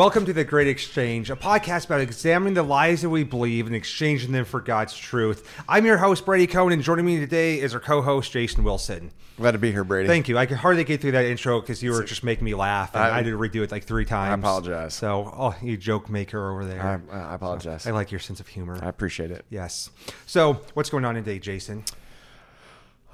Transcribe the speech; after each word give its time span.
Welcome 0.00 0.24
to 0.24 0.32
The 0.32 0.44
Great 0.44 0.66
Exchange, 0.66 1.28
a 1.28 1.36
podcast 1.36 1.84
about 1.84 2.00
examining 2.00 2.54
the 2.54 2.62
lies 2.62 3.02
that 3.02 3.10
we 3.10 3.22
believe 3.22 3.66
and 3.66 3.76
exchanging 3.76 4.32
them 4.32 4.46
for 4.46 4.58
God's 4.58 4.96
truth. 4.96 5.46
I'm 5.68 5.84
your 5.84 5.98
host, 5.98 6.24
Brady 6.24 6.46
Cohen, 6.46 6.72
and 6.72 6.82
joining 6.82 7.04
me 7.04 7.20
today 7.20 7.60
is 7.60 7.74
our 7.74 7.80
co 7.80 8.00
host, 8.00 8.32
Jason 8.32 8.64
Wilson. 8.64 9.10
Glad 9.36 9.50
to 9.50 9.58
be 9.58 9.70
here, 9.70 9.84
Brady. 9.84 10.08
Thank 10.08 10.30
you. 10.30 10.38
I 10.38 10.46
could 10.46 10.56
hardly 10.56 10.84
get 10.84 11.02
through 11.02 11.10
that 11.12 11.26
intro 11.26 11.60
because 11.60 11.82
you 11.82 11.90
were 11.92 12.02
just 12.02 12.24
making 12.24 12.46
me 12.46 12.54
laugh, 12.54 12.94
and 12.94 13.04
I, 13.04 13.10
I- 13.10 13.16
had 13.16 13.26
to 13.26 13.36
redo 13.36 13.62
it 13.62 13.70
like 13.70 13.84
three 13.84 14.06
times. 14.06 14.42
I 14.42 14.48
apologize. 14.48 14.94
So, 14.94 15.30
oh, 15.36 15.54
you 15.60 15.76
joke 15.76 16.08
maker 16.08 16.50
over 16.50 16.64
there. 16.64 17.02
I, 17.12 17.14
I 17.14 17.34
apologize. 17.34 17.86
I 17.86 17.90
like 17.90 18.10
your 18.10 18.20
sense 18.20 18.40
of 18.40 18.48
humor. 18.48 18.78
I 18.82 18.88
appreciate 18.88 19.30
it. 19.30 19.44
yes. 19.50 19.90
So, 20.24 20.62
what's 20.72 20.88
going 20.88 21.04
on 21.04 21.14
today, 21.14 21.38
Jason? 21.38 21.84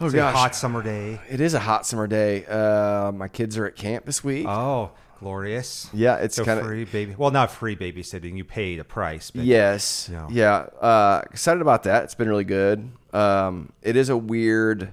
Oh 0.00 0.06
It's 0.06 0.14
a 0.14 0.30
hot 0.30 0.54
summer 0.54 0.84
day. 0.84 1.20
It 1.28 1.40
is 1.40 1.54
a 1.54 1.58
hot 1.58 1.84
summer 1.84 2.06
day. 2.06 2.44
Uh, 2.46 3.10
my 3.10 3.26
kids 3.26 3.56
are 3.58 3.66
at 3.66 3.74
camp 3.74 4.04
this 4.04 4.22
week. 4.22 4.46
Oh, 4.46 4.92
glorious. 5.18 5.88
yeah, 5.92 6.16
it's 6.16 6.36
So 6.36 6.44
kind 6.44 6.60
of 6.60 6.66
free 6.66 6.84
baby. 6.84 7.14
Well, 7.16 7.30
not 7.30 7.50
free 7.50 7.76
babysitting. 7.76 8.36
You 8.36 8.44
paid 8.44 8.78
a 8.80 8.84
price. 8.84 9.30
But 9.30 9.44
yes, 9.44 10.08
Yeah. 10.12 10.28
yeah. 10.30 10.56
Uh, 10.80 11.22
excited 11.30 11.60
about 11.62 11.82
that. 11.84 12.04
It's 12.04 12.14
been 12.14 12.28
really 12.28 12.44
good. 12.44 12.90
Um, 13.12 13.72
it 13.82 13.96
is 13.96 14.08
a 14.08 14.16
weird. 14.16 14.92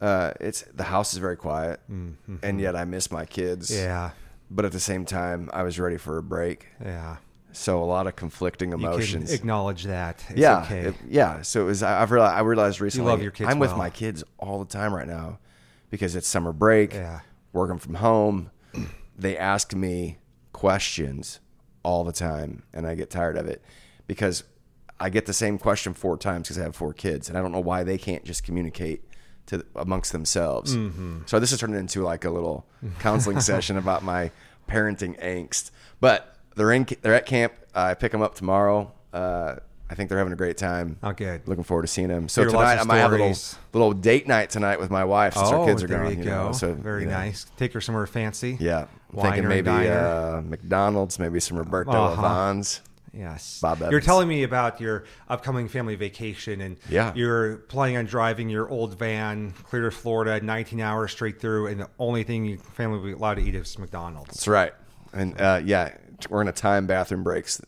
Uh, 0.00 0.32
it's 0.40 0.62
the 0.74 0.84
house 0.84 1.12
is 1.14 1.18
very 1.18 1.36
quiet, 1.36 1.80
and 2.42 2.60
yet 2.60 2.76
I 2.76 2.84
miss 2.84 3.10
my 3.10 3.24
kids. 3.24 3.70
Mm-hmm. 3.70 3.82
Yeah. 3.84 4.10
But 4.50 4.64
at 4.64 4.72
the 4.72 4.80
same 4.80 5.04
time, 5.04 5.50
I 5.52 5.62
was 5.62 5.80
ready 5.80 5.96
for 5.96 6.18
a 6.18 6.22
break. 6.22 6.66
Yeah. 6.84 7.16
So 7.52 7.82
a 7.82 7.86
lot 7.86 8.06
of 8.06 8.14
conflicting 8.16 8.68
You 8.70 8.76
emotions. 8.76 9.30
can 9.30 9.34
acknowledge 9.34 9.84
that. 9.84 10.22
It's 10.28 10.38
yeah, 10.38 10.62
okay. 10.64 10.80
it- 10.88 10.94
yeah. 11.08 11.40
So 11.42 11.62
it 11.62 11.64
was. 11.64 11.82
I- 11.82 12.02
I've 12.02 12.10
realized. 12.10 12.34
I 12.36 12.40
realized 12.40 12.80
recently. 12.82 13.10
love 13.10 13.22
your 13.22 13.30
kids 13.30 13.50
I'm 13.50 13.58
with 13.58 13.74
my 13.76 13.88
kids 13.90 14.22
all 14.38 14.58
the 14.62 14.70
time 14.70 14.92
right 14.94 15.06
now 15.08 15.38
because 15.90 16.14
it's 16.14 16.28
summer 16.28 16.52
break. 16.52 16.92
Yeah. 16.92 17.20
Working 17.54 17.78
from 17.78 17.94
home, 17.94 18.50
they 19.16 19.36
ask 19.36 19.74
me 19.74 20.18
questions 20.52 21.40
all 21.82 22.04
the 22.04 22.12
time, 22.12 22.62
and 22.72 22.86
I 22.86 22.94
get 22.94 23.10
tired 23.10 23.36
of 23.36 23.46
it 23.46 23.62
because 24.06 24.44
I 24.98 25.10
get 25.10 25.26
the 25.26 25.32
same 25.32 25.58
question 25.58 25.94
four 25.94 26.16
times 26.16 26.48
because 26.48 26.58
I 26.58 26.62
have 26.62 26.76
four 26.76 26.92
kids, 26.92 27.28
and 27.28 27.36
I 27.36 27.42
don't 27.42 27.52
know 27.52 27.60
why 27.60 27.82
they 27.82 27.98
can't 27.98 28.24
just 28.24 28.44
communicate 28.44 29.04
to 29.46 29.64
amongst 29.74 30.12
themselves. 30.12 30.76
Mm-hmm. 30.76 31.20
So 31.26 31.38
this 31.38 31.50
has 31.50 31.60
turned 31.60 31.74
into 31.74 32.02
like 32.02 32.24
a 32.24 32.30
little 32.30 32.66
counseling 32.98 33.40
session 33.52 33.76
about 33.76 34.02
my 34.02 34.30
parenting 34.68 35.20
angst. 35.22 35.70
But 36.00 36.36
they're 36.56 36.72
in. 36.72 36.86
They're 37.02 37.14
at 37.14 37.26
camp. 37.26 37.52
I 37.74 37.94
pick 37.94 38.12
them 38.12 38.22
up 38.22 38.34
tomorrow. 38.34 38.92
Uh, 39.12 39.56
I 39.88 39.94
think 39.94 40.08
they're 40.08 40.18
having 40.18 40.32
a 40.32 40.36
great 40.36 40.56
time. 40.56 40.98
Oh, 41.02 41.12
good. 41.12 41.46
Looking 41.46 41.64
forward 41.64 41.82
to 41.82 41.88
seeing 41.88 42.08
them. 42.08 42.28
So 42.28 42.42
Hear 42.42 42.50
tonight 42.50 42.78
I 42.78 42.84
might 42.84 42.96
have 42.98 43.12
a 43.12 43.16
little, 43.16 43.36
little 43.72 43.92
date 43.92 44.26
night 44.26 44.50
tonight 44.50 44.80
with 44.80 44.90
my 44.90 45.04
wife 45.04 45.34
since 45.34 45.48
oh, 45.48 45.60
our 45.60 45.66
kids 45.66 45.82
are 45.82 45.86
there 45.86 46.02
gone. 46.02 46.18
you 46.18 46.24
know, 46.24 46.46
go. 46.48 46.52
so 46.52 46.74
Very 46.74 47.02
you 47.02 47.08
know, 47.08 47.14
nice. 47.14 47.46
Take 47.56 47.72
her 47.72 47.80
somewhere 47.80 48.06
fancy. 48.06 48.56
Yeah, 48.58 48.86
I'm 49.16 49.22
thinking 49.22 49.48
maybe 49.48 49.70
uh, 49.70 50.40
McDonald's, 50.40 51.18
maybe 51.18 51.38
some 51.40 51.56
Roberto 51.56 51.92
Uh-huh. 51.92 52.22
Avans. 52.22 52.80
Yes. 53.14 53.60
Bob 53.62 53.80
You're 53.90 54.00
telling 54.02 54.28
me 54.28 54.42
about 54.42 54.78
your 54.78 55.04
upcoming 55.28 55.68
family 55.68 55.94
vacation 55.94 56.60
and 56.60 56.76
Yeah. 56.90 57.12
you're 57.14 57.56
planning 57.58 57.96
on 57.96 58.04
driving 58.04 58.50
your 58.50 58.68
old 58.68 58.98
van 58.98 59.52
clear 59.52 59.84
to 59.88 59.90
Florida 59.90 60.38
19 60.44 60.80
hours 60.80 61.12
straight 61.12 61.40
through 61.40 61.68
and 61.68 61.80
the 61.80 61.88
only 61.98 62.24
thing 62.24 62.44
your 62.44 62.58
family 62.58 62.98
will 62.98 63.06
be 63.06 63.12
allowed 63.12 63.34
to 63.36 63.42
eat 63.42 63.54
is 63.54 63.78
McDonald's. 63.78 64.28
That's 64.34 64.48
right. 64.48 64.74
And 65.14 65.40
uh, 65.40 65.62
yeah, 65.64 65.96
we're 66.28 66.40
gonna 66.40 66.52
time 66.52 66.86
bathroom 66.86 67.22
breaks 67.22 67.62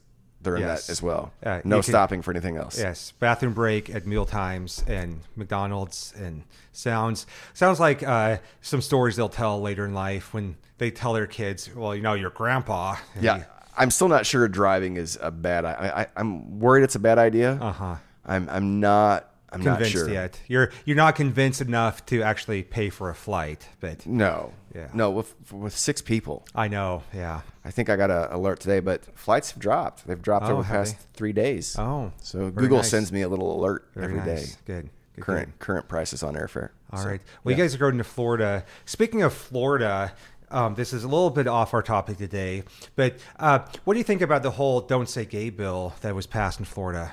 during 0.48 0.62
Yes. 0.62 0.86
that 0.86 0.92
as 0.92 1.02
well. 1.02 1.32
Uh, 1.44 1.60
no 1.64 1.76
you 1.76 1.82
can- 1.82 1.92
stopping 1.92 2.22
for 2.22 2.30
anything 2.30 2.56
else. 2.56 2.78
Yes, 2.78 3.12
bathroom 3.20 3.52
break 3.54 3.88
at 3.94 4.06
meal 4.06 4.24
times 4.24 4.82
and 4.86 5.20
McDonald's 5.36 6.12
and 6.16 6.42
sounds 6.72 7.26
sounds 7.54 7.78
like 7.80 8.02
uh, 8.02 8.38
some 8.60 8.80
stories 8.80 9.16
they'll 9.16 9.28
tell 9.28 9.60
later 9.60 9.84
in 9.84 9.94
life 9.94 10.32
when 10.34 10.56
they 10.78 10.90
tell 10.90 11.12
their 11.12 11.26
kids, 11.26 11.68
"Well, 11.74 11.94
you 11.94 12.02
know, 12.02 12.14
your 12.14 12.30
grandpa." 12.30 12.96
Yeah, 13.20 13.38
he- 13.38 13.44
I'm 13.76 13.90
still 13.90 14.08
not 14.08 14.26
sure 14.26 14.46
driving 14.48 14.96
is 14.96 15.18
a 15.20 15.30
bad. 15.30 15.64
I, 15.64 15.72
I 16.02 16.06
I'm 16.16 16.58
worried 16.60 16.82
it's 16.84 16.96
a 16.96 17.00
bad 17.00 17.18
idea. 17.18 17.52
Uh-huh. 17.60 17.96
I'm 18.26 18.48
I'm 18.50 18.80
not. 18.80 19.30
I'm 19.50 19.62
convinced 19.62 19.94
not 19.94 20.00
sure 20.00 20.10
yet. 20.10 20.40
You're 20.48 20.70
you're 20.84 20.96
not 20.96 21.14
convinced 21.16 21.60
enough 21.60 22.04
to 22.06 22.22
actually 22.22 22.62
pay 22.62 22.90
for 22.90 23.08
a 23.10 23.14
flight, 23.14 23.66
but 23.80 24.06
No. 24.06 24.52
Yeah. 24.74 24.88
No. 24.92 25.10
With 25.10 25.34
with 25.52 25.76
six 25.76 26.02
people, 26.02 26.46
I 26.54 26.68
know. 26.68 27.02
Yeah. 27.14 27.40
I 27.64 27.70
think 27.70 27.88
I 27.88 27.96
got 27.96 28.10
an 28.10 28.28
alert 28.30 28.60
today, 28.60 28.80
but 28.80 29.04
flights 29.18 29.50
have 29.52 29.58
dropped. 29.60 30.06
They've 30.06 30.20
dropped 30.20 30.46
Oh, 30.46 30.52
over 30.52 30.62
the 30.62 30.68
past 30.68 30.96
they? 30.98 31.04
three 31.14 31.32
days. 31.32 31.76
Oh, 31.78 32.12
So 32.22 32.50
Google 32.50 32.78
nice. 32.78 32.90
sends 32.90 33.10
me 33.12 33.22
a 33.22 33.28
little 33.28 33.58
alert 33.58 33.88
Very 33.94 34.06
every 34.18 34.20
day. 34.24 34.34
nice. 34.40 34.56
Good. 34.66 34.90
Good, 35.16 35.24
Current 35.24 35.46
good. 35.46 35.58
current 35.58 35.88
prices 35.88 36.22
on 36.22 36.34
airfare. 36.34 36.68
All 36.92 37.00
So, 37.02 37.08
right. 37.08 37.20
Well, 37.42 37.56
you 37.56 37.60
guys 37.62 37.74
are 37.74 37.78
going 37.78 37.98
to 37.98 38.04
Florida. 38.04 38.64
Speaking 38.84 39.22
of 39.22 39.32
Florida, 39.34 40.12
um, 40.50 40.74
this 40.76 40.92
is 40.92 41.02
a 41.04 41.08
little 41.08 41.30
bit 41.30 41.46
off 41.48 41.74
our 41.74 41.82
topic 41.82 42.18
today, 42.18 42.62
but 42.96 43.16
uh, 43.38 43.58
what 43.84 43.94
do 43.94 43.98
you 43.98 44.04
think 44.04 44.20
about 44.22 44.42
the 44.42 44.52
whole 44.52 44.80
"Don't 44.80 45.08
Say 45.08 45.24
Gay" 45.24 45.50
bill 45.50 45.94
that 46.02 46.14
was 46.14 46.26
passed 46.26 46.58
in 46.60 46.64
Florida? 46.66 47.12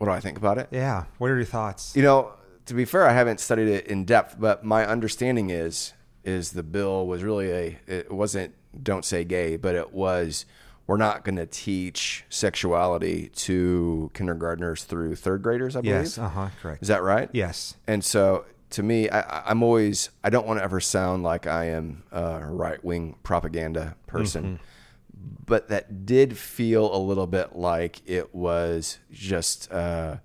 What 0.00 0.06
do 0.06 0.12
I 0.12 0.20
think 0.20 0.38
about 0.38 0.56
it? 0.56 0.68
Yeah. 0.70 1.04
What 1.18 1.30
are 1.30 1.36
your 1.36 1.44
thoughts? 1.44 1.94
You 1.94 2.02
know, 2.02 2.32
to 2.64 2.72
be 2.72 2.86
fair, 2.86 3.06
I 3.06 3.12
haven't 3.12 3.38
studied 3.38 3.68
it 3.68 3.86
in 3.86 4.06
depth, 4.06 4.36
but 4.40 4.64
my 4.64 4.86
understanding 4.86 5.50
is 5.50 5.92
is 6.24 6.52
the 6.52 6.62
bill 6.62 7.06
was 7.06 7.22
really 7.22 7.50
a 7.50 7.78
it 7.86 8.10
wasn't 8.10 8.54
don't 8.82 9.04
say 9.04 9.24
gay, 9.24 9.58
but 9.58 9.74
it 9.74 9.92
was 9.92 10.46
we're 10.86 10.96
not 10.96 11.22
going 11.22 11.36
to 11.36 11.44
teach 11.44 12.24
sexuality 12.30 13.28
to 13.28 14.10
kindergartners 14.14 14.84
through 14.84 15.16
third 15.16 15.42
graders. 15.42 15.76
I 15.76 15.82
believe. 15.82 15.96
Yes. 15.96 16.16
Uh 16.16 16.30
huh. 16.30 16.48
Correct. 16.62 16.80
Is 16.80 16.88
that 16.88 17.02
right? 17.02 17.28
Yes. 17.34 17.76
And 17.86 18.02
so 18.02 18.46
to 18.70 18.82
me, 18.82 19.10
I, 19.10 19.50
I'm 19.50 19.62
always, 19.62 20.08
I 20.24 20.30
don't 20.30 20.46
want 20.46 20.60
to 20.60 20.64
ever 20.64 20.80
sound 20.80 21.24
like 21.24 21.46
I 21.46 21.66
am 21.66 22.04
a 22.10 22.40
right 22.46 22.82
wing 22.82 23.16
propaganda 23.22 23.96
person, 24.06 24.60
but 25.46 25.68
that 25.68 26.06
did 26.06 26.36
feel 26.36 26.94
a 26.94 26.98
little 26.98 27.26
bit 27.26 27.56
like 27.56 28.00
it 28.06 28.34
was 28.34 28.98
just 29.10 29.70
uh, 29.72 30.16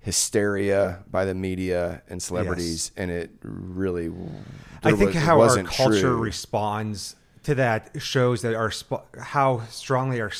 hysteria 0.00 1.04
by 1.10 1.24
the 1.24 1.34
media 1.34 2.02
and 2.08 2.22
celebrities. 2.22 2.90
And 2.96 3.10
it 3.10 3.30
really, 3.42 4.10
I 4.82 4.92
think 4.92 5.14
was- 5.14 5.22
how 5.22 5.40
our 5.40 5.62
culture 5.64 6.00
true. 6.00 6.16
responds 6.16 7.16
to 7.42 7.54
that 7.54 7.90
shows 7.98 8.42
that 8.42 8.54
our 8.54 8.70
how 9.18 9.62
strongly 9.70 10.20
our 10.20 10.30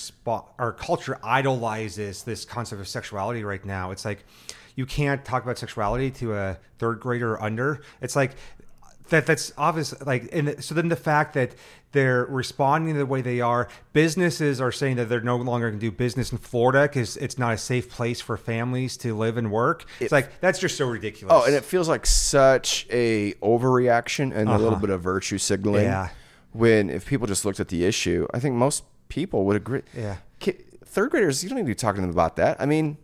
our 0.58 0.72
culture 0.72 1.18
idolizes 1.22 2.24
this 2.24 2.44
concept 2.44 2.80
of 2.80 2.88
sexuality 2.88 3.42
right 3.44 3.64
now. 3.64 3.90
It's 3.90 4.04
like 4.04 4.24
you 4.76 4.86
can't 4.86 5.24
talk 5.24 5.42
about 5.42 5.58
sexuality 5.58 6.10
to 6.12 6.34
a 6.34 6.58
third 6.78 7.00
grader 7.00 7.32
or 7.34 7.42
under. 7.42 7.82
It's 8.00 8.16
like 8.16 8.32
that 9.08 9.26
that's 9.26 9.52
obvious 9.58 9.98
like 10.06 10.28
and 10.32 10.62
so 10.62 10.74
then 10.74 10.88
the 10.88 10.96
fact 10.96 11.34
that 11.34 11.54
they're 11.92 12.24
responding 12.26 12.96
the 12.96 13.04
way 13.06 13.20
they 13.20 13.40
are 13.40 13.68
businesses 13.92 14.60
are 14.60 14.72
saying 14.72 14.96
that 14.96 15.08
they're 15.08 15.20
no 15.20 15.36
longer 15.36 15.68
going 15.68 15.80
to 15.80 15.86
do 15.86 15.90
business 15.90 16.32
in 16.32 16.38
florida 16.38 16.82
because 16.82 17.16
it's 17.16 17.38
not 17.38 17.54
a 17.54 17.58
safe 17.58 17.90
place 17.90 18.20
for 18.20 18.36
families 18.36 18.96
to 18.96 19.16
live 19.16 19.36
and 19.36 19.50
work 19.50 19.84
it's 19.98 20.12
like 20.12 20.40
that's 20.40 20.58
just 20.58 20.76
so 20.76 20.86
ridiculous 20.86 21.32
Oh, 21.34 21.44
and 21.44 21.54
it 21.54 21.64
feels 21.64 21.88
like 21.88 22.06
such 22.06 22.86
a 22.90 23.32
overreaction 23.34 24.34
and 24.34 24.48
a 24.48 24.58
little 24.58 24.78
bit 24.78 24.90
of 24.90 25.00
virtue 25.00 25.38
signaling. 25.38 25.86
Uh-huh. 25.86 26.08
Yeah. 26.08 26.08
When 26.52 26.90
if 26.90 27.06
people 27.06 27.26
just 27.26 27.44
looked 27.44 27.60
at 27.60 27.68
the 27.68 27.84
issue, 27.84 28.26
I 28.34 28.40
think 28.40 28.56
most 28.56 28.84
people 29.08 29.44
would 29.44 29.56
agree. 29.56 29.82
Yeah. 29.96 30.16
Third 30.84 31.10
graders, 31.12 31.42
you 31.44 31.48
don't 31.48 31.56
need 31.56 31.62
to 31.62 31.66
be 31.68 31.74
talking 31.74 31.96
to 31.96 32.00
them 32.02 32.10
about 32.10 32.36
that. 32.36 32.60
I 32.60 32.66
mean, 32.66 32.98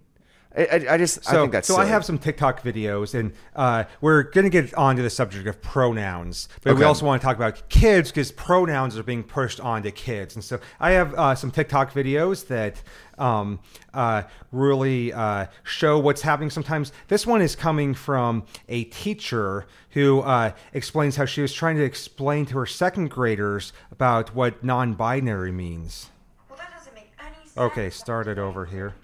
I, 0.56 0.62
I, 0.64 0.94
I 0.94 0.98
just 0.98 1.18
I 1.28 1.32
So, 1.32 1.40
think 1.42 1.52
that's 1.52 1.68
so 1.68 1.76
I 1.76 1.84
have 1.84 2.04
some 2.04 2.18
TikTok 2.18 2.62
videos, 2.62 3.14
and 3.14 3.32
uh, 3.54 3.84
we're 4.00 4.22
going 4.24 4.44
to 4.44 4.50
get 4.50 4.72
onto 4.74 5.02
the 5.02 5.10
subject 5.10 5.46
of 5.46 5.60
pronouns, 5.60 6.48
but 6.62 6.76
we 6.76 6.84
also 6.84 7.04
want 7.04 7.20
to 7.20 7.26
talk 7.26 7.36
about 7.36 7.68
kids 7.68 8.10
because 8.10 8.32
pronouns 8.32 8.96
are 8.96 9.02
being 9.02 9.22
pushed 9.22 9.60
onto 9.60 9.90
kids. 9.90 10.34
And 10.34 10.42
so 10.42 10.58
I 10.80 10.92
have 10.92 11.14
uh, 11.14 11.34
some 11.34 11.50
TikTok 11.50 11.92
videos 11.92 12.46
that 12.46 12.82
um, 13.18 13.60
uh, 13.92 14.22
really 14.52 15.12
uh, 15.12 15.46
show 15.62 15.98
what's 15.98 16.22
happening 16.22 16.50
sometimes. 16.50 16.92
This 17.08 17.26
one 17.26 17.42
is 17.42 17.54
coming 17.54 17.94
from 17.94 18.44
a 18.68 18.84
teacher 18.84 19.66
who 19.90 20.20
uh, 20.20 20.52
explains 20.72 21.16
how 21.16 21.26
she 21.26 21.42
was 21.42 21.52
trying 21.52 21.76
to 21.76 21.84
explain 21.84 22.46
to 22.46 22.58
her 22.58 22.66
second 22.66 23.10
graders 23.10 23.72
about 23.90 24.34
what 24.34 24.64
non 24.64 24.94
binary 24.94 25.52
means. 25.52 26.08
Well, 26.48 26.58
that 26.58 26.72
doesn't 26.76 26.94
make 26.94 27.10
any 27.18 27.34
sense. 27.44 27.56
Okay, 27.56 27.90
start 27.90 28.26
it 28.26 28.38
over 28.38 28.64
here. 28.66 28.94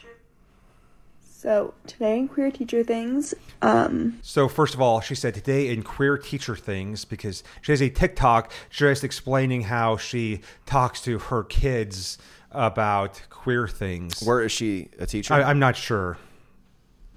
So 1.42 1.74
today 1.88 2.20
in 2.20 2.28
queer 2.28 2.52
teacher 2.52 2.84
things, 2.84 3.34
um, 3.62 4.20
So 4.22 4.46
first 4.46 4.74
of 4.74 4.80
all, 4.80 5.00
she 5.00 5.16
said 5.16 5.34
today 5.34 5.70
in 5.72 5.82
queer 5.82 6.16
teacher 6.16 6.54
things 6.54 7.04
because 7.04 7.42
she 7.62 7.72
has 7.72 7.82
a 7.82 7.90
TikTok 7.90 8.52
just 8.70 9.02
explaining 9.02 9.62
how 9.62 9.96
she 9.96 10.42
talks 10.66 11.00
to 11.02 11.18
her 11.18 11.42
kids 11.42 12.16
about 12.52 13.22
queer 13.28 13.66
things. 13.66 14.22
Where 14.22 14.40
is 14.40 14.52
she 14.52 14.90
a 15.00 15.06
teacher? 15.06 15.34
I, 15.34 15.42
I'm 15.42 15.58
not 15.58 15.74
sure. 15.74 16.16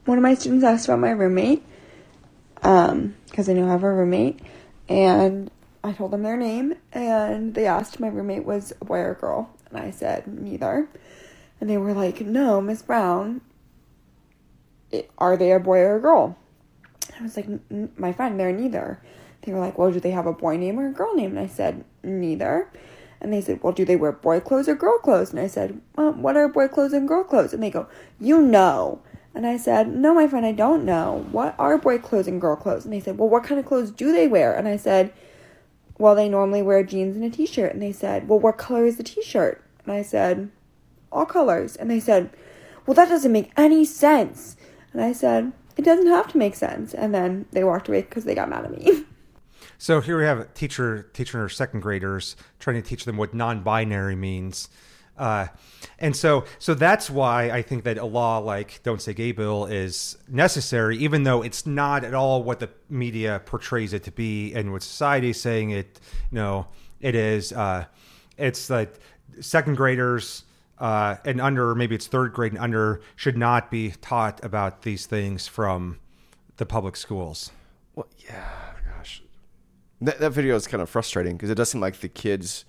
one 0.06 0.18
of 0.18 0.24
my 0.24 0.34
students 0.34 0.66
asked 0.66 0.88
about 0.88 1.02
my 1.02 1.12
roommate, 1.12 1.62
um, 2.64 3.14
because 3.30 3.48
I 3.48 3.54
know 3.54 3.68
I 3.68 3.74
have 3.74 3.84
a 3.84 3.94
roommate, 3.94 4.40
and 4.90 5.52
I 5.84 5.92
told 5.92 6.10
them 6.10 6.24
their 6.24 6.38
name, 6.38 6.74
and 6.92 7.54
they 7.54 7.68
asked 7.68 7.94
if 7.94 8.00
my 8.00 8.08
roommate 8.08 8.44
was 8.44 8.74
a 8.82 8.86
boy 8.86 9.02
or 9.02 9.12
a 9.12 9.16
girl, 9.16 9.52
and 9.70 9.78
I 9.78 9.92
said 9.92 10.26
neither, 10.26 10.88
and 11.62 11.70
they 11.70 11.78
were 11.78 11.94
like, 11.94 12.22
"No, 12.22 12.60
Miss 12.60 12.82
Brown, 12.82 13.42
it, 13.54 13.55
are 15.18 15.38
they 15.38 15.52
a 15.52 15.60
boy 15.60 15.80
or 15.80 15.96
a 15.98 16.02
girl?" 16.02 16.38
I 17.20 17.24
was 17.24 17.38
like, 17.38 17.48
"My 17.98 18.12
friend, 18.12 18.40
they're 18.40 18.52
neither." 18.52 19.00
They 19.42 19.54
were 19.54 19.60
like, 19.60 19.78
"Well, 19.78 19.92
do 19.92 20.00
they 20.00 20.12
have 20.12 20.26
a 20.26 20.34
boy 20.34 20.58
name 20.58 20.80
or 20.80 20.88
a 20.88 20.92
girl 20.92 21.14
name?" 21.16 21.32
And 21.32 21.40
I 21.40 21.48
said, 21.48 21.84
"Neither." 22.04 22.70
And 23.22 23.34
they 23.34 23.42
said, 23.42 23.64
Well, 23.64 23.74
do 23.74 23.86
they 23.86 23.96
wear 23.96 24.12
boy 24.12 24.40
clothes 24.40 24.70
or 24.70 24.76
girl 24.76 25.00
clothes? 25.00 25.32
And 25.32 25.40
I 25.40 25.48
said, 25.48 25.82
well, 25.96 26.14
What 26.14 26.38
are 26.38 26.48
boy 26.48 26.68
clothes 26.68 26.94
and 26.94 27.08
girl 27.08 27.24
clothes? 27.24 27.54
And 27.54 27.64
they 27.64 27.72
go, 27.72 27.88
You 28.20 28.42
know. 28.42 29.02
And 29.34 29.48
I 29.48 29.58
said, 29.58 29.88
No, 29.88 30.14
my 30.14 30.28
friend, 30.28 30.46
I 30.46 30.52
don't 30.52 30.86
know. 30.86 31.26
What 31.32 31.56
are 31.58 31.78
boy 31.78 31.98
clothes 31.98 32.28
and 32.28 32.40
girl 32.40 32.56
clothes? 32.56 32.86
And 32.86 32.94
they 32.94 33.00
said, 33.00 33.18
Well, 33.18 33.30
what 33.30 33.44
kind 33.44 33.60
of 33.60 33.66
clothes 33.66 33.90
do 33.92 34.12
they 34.12 34.28
wear? 34.28 34.54
And 34.56 34.68
I 34.68 34.78
said, 34.78 35.12
Well, 35.98 36.14
they 36.14 36.30
normally 36.30 36.62
wear 36.62 36.84
jeans 36.84 37.16
and 37.16 37.26
a 37.26 37.30
t 37.30 37.46
shirt. 37.46 37.74
And 37.74 37.82
they 37.82 37.92
said, 37.92 38.28
Well, 38.28 38.40
what 38.40 38.58
color 38.58 38.86
is 38.86 38.98
the 38.98 39.04
t 39.04 39.24
shirt? 39.24 39.64
And 39.86 39.94
I 39.94 40.04
said, 40.04 40.52
All 41.12 41.26
colors. 41.26 41.76
And 41.76 41.90
they 41.90 42.00
said, 42.00 42.30
Well, 42.86 42.94
that 42.96 43.10
doesn't 43.10 43.32
make 43.32 43.52
any 43.58 43.86
sense. 43.86 44.56
And 44.96 45.04
I 45.04 45.12
said, 45.12 45.52
It 45.76 45.84
doesn't 45.84 46.08
have 46.08 46.32
to 46.32 46.38
make 46.38 46.56
sense. 46.56 46.94
And 46.94 47.14
then 47.14 47.46
they 47.52 47.66
walked 47.66 47.90
away 47.90 48.02
because 48.02 48.24
they 48.24 48.34
got 48.34 48.50
mad 48.50 48.66
at 48.66 48.72
me. 48.72 49.04
So 49.78 50.00
here 50.00 50.18
we 50.18 50.24
have 50.24 50.40
a 50.40 50.46
teacher 50.46 51.10
teaching 51.14 51.38
her 51.40 51.50
second 51.50 51.82
graders, 51.82 52.38
trying 52.60 52.82
to 52.82 52.88
teach 52.88 53.04
them 53.04 53.18
what 53.18 53.34
non-binary 53.34 54.16
means. 54.16 54.70
Uh, 55.18 55.48
and 56.00 56.16
so, 56.16 56.46
so 56.60 56.74
that's 56.74 57.10
why 57.10 57.50
I 57.52 57.62
think 57.62 57.84
that 57.84 57.98
a 57.98 58.06
law 58.06 58.38
like 58.38 58.82
"Don't 58.84 59.02
Say 59.02 59.14
Gay" 59.14 59.34
bill 59.34 59.66
is 59.66 60.18
necessary, 60.30 60.98
even 61.00 61.24
though 61.24 61.42
it's 61.42 61.66
not 61.66 62.06
at 62.06 62.14
all 62.14 62.42
what 62.42 62.62
the 62.62 62.70
media 62.90 63.42
portrays 63.46 63.92
it 63.92 64.04
to 64.04 64.12
be, 64.12 64.54
and 64.54 64.72
what 64.72 64.82
society 64.82 65.32
is 65.32 65.42
saying 65.42 65.72
it. 65.72 66.00
You 66.32 66.36
know, 66.36 66.68
it 67.02 67.16
is. 67.16 67.52
Uh, 67.52 67.86
it's 68.38 68.70
like 68.70 68.98
second 69.42 69.76
graders 69.76 70.46
uh, 70.80 71.16
and 71.26 71.40
under, 71.42 71.74
maybe 71.76 71.96
it's 71.96 72.08
third 72.08 72.34
grade 72.34 72.52
and 72.52 72.62
under, 72.62 73.02
should 73.16 73.38
not 73.38 73.72
be 73.72 73.92
taught 74.02 74.44
about 74.44 74.82
these 74.84 75.06
things 75.06 75.48
from 75.48 76.00
the 76.58 76.66
public 76.66 76.96
schools. 76.96 77.52
Well, 77.96 78.08
yeah, 78.26 78.74
gosh, 78.98 79.22
that 80.02 80.20
that 80.20 80.32
video 80.32 80.56
is 80.56 80.68
kind 80.68 80.82
of 80.82 80.90
frustrating 80.90 81.36
because 81.38 81.50
it 81.50 81.56
does 81.56 81.70
seem 81.70 81.82
like 81.82 82.00
the 82.00 82.10
kids. 82.10 82.66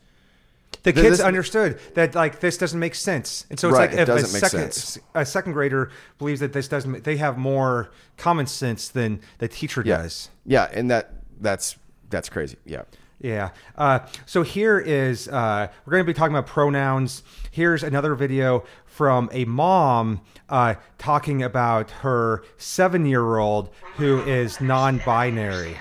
The 0.82 0.93
kids 0.93 1.19
this- 1.19 1.20
understood 1.20 1.81
that 1.94 2.14
like 2.14 2.41
this 2.41 2.58
doesn't 2.58 2.79
make 2.79 2.94
sense, 2.94 3.44
and 3.50 3.58
so 3.58 3.69
it's 3.69 3.76
Right, 3.79 3.91
like 3.91 3.99
it 3.99 4.03
if 4.03 4.08
a 4.08 4.12
doesn't 4.12 4.32
make 4.41 4.50
second 4.50 4.73
sense. 4.73 4.99
a 5.14 5.25
second 5.26 5.53
grader 5.53 5.91
believes 6.19 6.41
that 6.41 6.53
this 6.53 6.69
doesn't, 6.69 7.03
they 7.05 7.17
have 7.17 7.38
more 7.38 7.91
common 8.17 8.47
sense 8.47 8.88
than 8.88 9.20
the 9.38 9.49
teacher 9.49 9.82
Yeah, 9.85 9.99
does. 10.03 10.31
yeah, 10.44 10.69
and 10.73 10.91
that 10.91 11.12
that's 11.41 11.76
that's 12.11 12.29
crazy. 12.29 12.56
Yeah, 12.64 12.82
Yeah. 13.21 13.51
Uh, 13.77 14.01
so 14.27 14.43
here 14.43 14.79
is 14.79 15.27
uh, 15.29 15.69
we're 15.85 15.93
going 15.93 16.05
to 16.05 16.07
be 16.07 16.17
talking 16.17 16.37
about 16.37 16.47
pronouns. 16.47 17.23
Here's 17.51 17.83
another 17.83 18.15
video 18.15 18.65
from 18.85 19.31
a 19.33 19.45
mom 19.47 20.21
uh, 20.49 20.75
talking 20.99 21.43
about 21.43 21.91
her 21.91 22.45
seven-year-old 22.59 23.71
who 23.97 24.21
is 24.23 24.61
non-binary. 24.61 25.77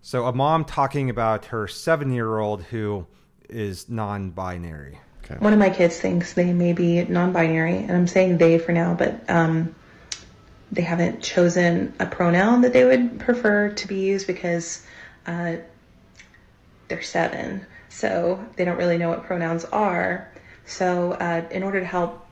So 0.00 0.26
a 0.26 0.32
mom 0.32 0.64
talking 0.64 1.10
about 1.10 1.46
her 1.46 1.68
seven-year-old 1.68 2.62
who 2.62 3.06
is 3.50 3.88
non-binary. 3.88 4.98
Okay. 5.24 5.36
One 5.38 5.52
of 5.52 5.58
my 5.58 5.70
kids 5.70 5.98
thinks 5.98 6.32
they 6.32 6.52
may 6.52 6.72
be 6.72 7.04
non-binary, 7.04 7.78
and 7.78 7.92
I'm 7.92 8.06
saying 8.06 8.38
they 8.38 8.58
for 8.58 8.72
now, 8.72 8.94
but 8.94 9.28
um, 9.28 9.74
they 10.72 10.82
haven't 10.82 11.22
chosen 11.22 11.94
a 11.98 12.06
pronoun 12.06 12.62
that 12.62 12.72
they 12.72 12.84
would 12.84 13.18
prefer 13.18 13.70
to 13.70 13.88
be 13.88 13.96
used 13.96 14.26
because 14.26 14.86
uh, 15.26 15.56
they're 16.88 17.02
seven, 17.02 17.66
so 17.88 18.44
they 18.56 18.64
don't 18.64 18.76
really 18.76 18.98
know 18.98 19.08
what 19.08 19.24
pronouns 19.24 19.64
are. 19.66 20.28
So, 20.64 21.12
uh, 21.12 21.44
in 21.50 21.62
order 21.62 21.80
to 21.80 21.86
help 21.86 22.26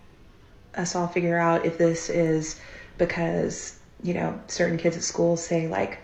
us 0.75 0.95
all 0.95 1.07
figure 1.07 1.39
out 1.39 1.65
if 1.65 1.79
this 1.79 2.11
is 2.11 2.61
because 2.99 3.79
you 4.03 4.15
know 4.15 4.41
certain 4.49 4.77
kids 4.77 4.97
at 4.97 5.03
school 5.03 5.37
say 5.37 5.69
like 5.69 5.99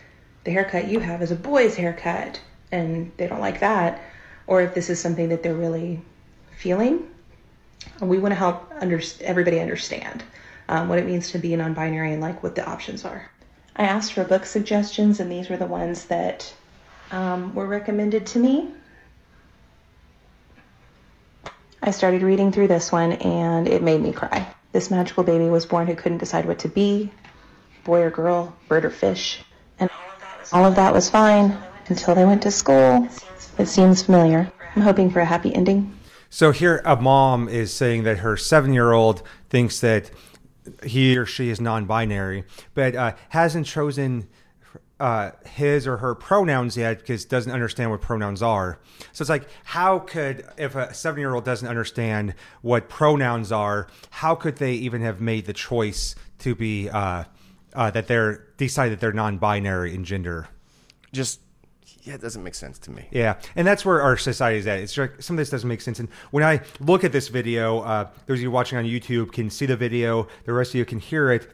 the 0.44 0.50
haircut 0.50 0.88
you 0.88 1.00
have 1.00 1.23
is 1.23 1.31
a 1.31 1.37
boy's 1.37 1.75
haircut 1.75 2.41
and 2.73 3.12
they 3.17 3.26
don't 3.26 3.41
like 3.41 3.61
that, 3.61 4.00
or 4.47 4.62
if 4.62 4.75
this 4.75 4.91
is 4.91 5.00
something 5.00 5.29
that 5.29 5.43
they're 5.43 5.55
really 5.55 6.00
feeling. 6.56 7.08
We 8.00 8.19
want 8.19 8.32
to 8.32 8.37
help 8.37 8.70
under, 8.79 9.00
everybody 9.23 9.61
understand 9.61 10.23
um, 10.69 10.88
what 10.88 10.99
it 10.99 11.06
means 11.06 11.31
to 11.32 11.38
be 11.38 11.55
non-binary 11.56 12.12
and 12.12 12.20
like 12.20 12.43
what 12.43 12.55
the 12.55 12.69
options 12.69 13.05
are. 13.05 13.31
I 13.76 13.85
asked 13.85 14.12
for 14.12 14.25
book 14.25 14.44
suggestions, 14.44 15.20
and 15.20 15.32
these 15.32 15.49
were 15.49 15.56
the 15.56 15.67
ones 15.67 16.05
that 16.06 16.53
um, 17.10 17.54
were 17.54 17.66
recommended 17.66 18.26
to 18.26 18.38
me. 18.38 18.68
I 21.82 21.90
started 21.92 22.22
reading 22.22 22.52
through 22.52 22.68
this 22.68 22.92
one, 22.92 23.12
and 23.12 23.66
it 23.66 23.82
made 23.82 24.00
me 24.00 24.12
cry. 24.12 24.46
This 24.72 24.90
magical 24.90 25.24
baby 25.24 25.46
was 25.46 25.66
born 25.66 25.86
who 25.86 25.94
couldn't 25.94 26.18
decide 26.18 26.44
what 26.44 26.58
to 26.60 26.68
be, 26.68 27.10
boy 27.84 28.02
or 28.02 28.10
girl, 28.10 28.54
bird 28.68 28.84
or 28.84 28.90
fish, 28.90 29.42
and 29.78 29.90
all 30.52 30.64
of 30.64 30.76
that 30.76 30.92
was 30.92 31.08
fine 31.08 31.56
until 31.88 32.14
they 32.14 32.24
went 32.24 32.42
to 32.42 32.50
school. 32.50 33.08
It 33.58 33.66
seems 33.66 34.02
familiar. 34.02 34.52
I'm 34.76 34.82
hoping 34.82 35.10
for 35.10 35.20
a 35.20 35.24
happy 35.24 35.54
ending. 35.54 35.96
So 36.28 36.52
here, 36.52 36.80
a 36.84 36.94
mom 36.94 37.48
is 37.48 37.74
saying 37.74 38.04
that 38.04 38.18
her 38.18 38.36
seven-year-old 38.36 39.22
thinks 39.48 39.80
that 39.80 40.10
he 40.84 41.16
or 41.16 41.26
she 41.26 41.48
is 41.48 41.60
non-binary, 41.60 42.44
but 42.74 42.94
uh, 42.94 43.14
hasn't 43.30 43.66
chosen 43.66 44.28
uh, 45.00 45.32
his 45.47 45.87
or 45.87 45.97
her 45.97 46.14
pronouns 46.14 46.76
yet 46.76 46.99
because 46.99 47.25
doesn't 47.25 47.52
understand 47.52 47.91
what 47.91 48.00
pronouns 48.00 48.43
are. 48.43 48.79
So 49.12 49.23
it's 49.23 49.31
like, 49.31 49.49
how 49.64 49.99
could 49.99 50.44
if 50.56 50.76
a 50.76 50.94
seven-year-old 50.94 51.44
doesn't 51.44 51.67
understand 51.67 52.35
what 52.62 52.88
pronouns 52.88 53.50
are, 53.50 53.88
how 54.11 54.35
could 54.35 54.56
they 54.56 54.75
even 54.75 55.02
have 55.02 55.20
made 55.20 55.47
the 55.47 55.52
choice 55.55 56.14
to 56.41 56.55
be 56.55 56.88
uh, 56.88 57.25
uh, 57.75 57.91
that 57.91 58.06
they're 58.06 58.47
decide 58.56 58.91
that 58.91 59.00
they're 59.00 59.12
non-binary 59.12 59.94
in 59.94 60.05
gender? 60.05 60.49
just 61.12 61.41
yeah, 62.03 62.14
it 62.14 62.23
doesn't 62.23 62.43
make 62.43 62.55
sense 62.55 62.79
to 62.81 62.91
me. 62.91 63.06
Yeah, 63.11 63.37
and 63.56 63.67
that's 63.67 63.85
where 63.85 64.00
our 64.00 64.17
society 64.17 64.58
is 64.58 64.67
at. 64.67 64.79
It's 64.79 64.96
like 64.96 65.20
some 65.20 65.35
of 65.35 65.38
this 65.38 65.50
doesn't 65.50 65.69
make 65.69 65.82
sense. 65.82 65.99
And 65.99 66.08
when 66.31 66.43
I 66.43 66.62
look 66.81 67.05
at 67.05 67.12
this 67.12 67.29
video, 67.29 67.81
uh, 67.81 68.08
those 68.26 68.38
of 68.38 68.43
you 68.43 68.50
watching 68.50 68.79
on 68.79 68.85
YouTube 68.85 69.32
can 69.32 69.50
see 69.50 69.67
the 69.67 69.76
video. 69.76 70.26
The 70.44 70.53
rest 70.53 70.70
of 70.70 70.76
you 70.76 70.85
can 70.87 70.99
hear 70.99 71.31
it. 71.31 71.50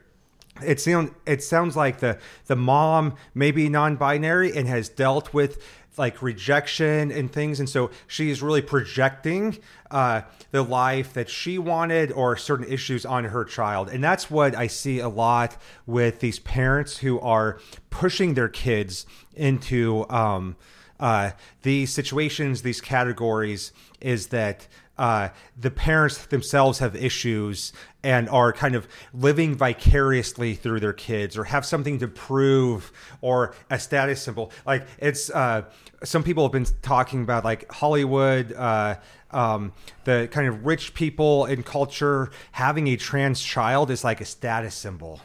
It 0.64 0.80
sound 0.80 1.14
it 1.26 1.42
sounds 1.42 1.76
like 1.76 2.00
the 2.00 2.18
the 2.46 2.56
mom 2.56 3.14
may 3.34 3.50
be 3.50 3.68
non-binary 3.68 4.56
and 4.56 4.68
has 4.68 4.88
dealt 4.88 5.34
with 5.34 5.62
like 5.98 6.20
rejection 6.20 7.10
and 7.10 7.32
things, 7.32 7.58
and 7.58 7.68
so 7.68 7.90
she's 8.06 8.42
really 8.42 8.60
projecting 8.60 9.58
uh, 9.90 10.22
the 10.50 10.62
life 10.62 11.14
that 11.14 11.30
she 11.30 11.58
wanted 11.58 12.12
or 12.12 12.36
certain 12.36 12.66
issues 12.70 13.06
on 13.06 13.25
her 13.25 13.44
child, 13.44 13.88
and 13.88 14.04
that's 14.04 14.30
what 14.30 14.54
I 14.54 14.66
see 14.66 14.98
a 14.98 15.08
lot 15.08 15.56
with 15.86 16.20
these 16.20 16.38
parents 16.38 16.98
who 16.98 17.18
are 17.20 17.58
pushing 17.88 18.34
their 18.34 18.48
kids 18.48 19.06
into 19.34 20.04
um, 20.10 20.56
uh, 21.00 21.30
these 21.62 21.92
situations, 21.92 22.62
these 22.62 22.80
categories, 22.80 23.72
is 24.00 24.28
that 24.28 24.66
uh, 24.98 25.28
the 25.58 25.70
parents 25.70 26.26
themselves 26.26 26.78
have 26.78 26.96
issues 26.96 27.72
and 28.02 28.28
are 28.28 28.52
kind 28.52 28.74
of 28.74 28.86
living 29.12 29.54
vicariously 29.54 30.54
through 30.54 30.80
their 30.80 30.92
kids 30.92 31.36
or 31.36 31.44
have 31.44 31.66
something 31.66 31.98
to 31.98 32.08
prove 32.08 32.92
or 33.20 33.54
a 33.70 33.78
status 33.78 34.22
symbol. 34.22 34.52
Like 34.64 34.86
it's 34.98 35.28
uh, 35.30 35.62
some 36.04 36.22
people 36.22 36.44
have 36.44 36.52
been 36.52 36.66
talking 36.82 37.22
about 37.22 37.44
like 37.44 37.70
Hollywood. 37.70 38.52
Uh, 38.52 38.96
um, 39.32 39.72
the 40.04 40.28
kind 40.30 40.46
of 40.46 40.64
rich 40.64 40.94
people 40.94 41.46
in 41.46 41.62
culture 41.62 42.30
having 42.52 42.86
a 42.86 42.96
trans 42.96 43.42
child 43.42 43.90
is 43.90 44.04
like 44.04 44.20
a 44.20 44.24
status 44.24 44.74
symbol. 44.74 45.20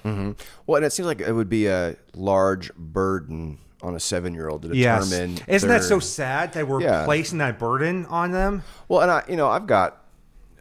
Well, 0.66 0.78
and 0.78 0.86
it 0.86 0.92
seems 0.92 1.06
like 1.06 1.22
it 1.22 1.32
would 1.32 1.50
be 1.50 1.68
a 1.68 1.96
large 2.16 2.74
burden 2.74 3.60
on 3.82 3.96
a 3.96 4.00
seven-year-old 4.00 4.62
to 4.64 4.76
Yes, 4.76 5.10
determine. 5.10 5.40
isn't 5.48 5.70
that 5.70 5.84
so 5.84 6.00
sad 6.00 6.54
that 6.54 6.68
we're 6.68 6.82
Yeah. 6.82 7.06
placing 7.06 7.40
that 7.40 7.58
burden 7.60 8.06
on 8.08 8.32
them? 8.32 8.64
Well, 8.88 9.02
and 9.02 9.12
I, 9.12 9.24
you 9.28 9.36
know, 9.36 9.48
I've 9.50 9.68
got 9.68 9.98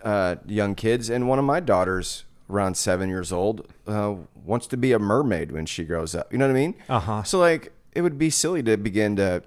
uh, 0.02 0.36
young 0.46 0.74
kids, 0.74 1.10
and 1.10 1.28
one 1.28 1.38
of 1.38 1.44
my 1.44 1.60
daughters, 1.60 2.24
around 2.48 2.74
seven 2.76 3.10
years 3.10 3.30
old, 3.32 3.70
uh, 3.86 4.14
wants 4.44 4.66
to 4.68 4.76
be 4.78 4.92
a 4.92 4.98
mermaid 4.98 5.52
when 5.52 5.66
she 5.66 5.84
grows 5.84 6.14
up. 6.14 6.32
You 6.32 6.38
know 6.38 6.46
what 6.46 6.52
I 6.56 6.60
mean? 6.60 6.74
Uh-huh. 6.88 7.22
So, 7.22 7.38
like, 7.38 7.72
it 7.92 8.00
would 8.00 8.16
be 8.16 8.30
silly 8.30 8.62
to 8.62 8.78
begin 8.78 9.16
to 9.16 9.42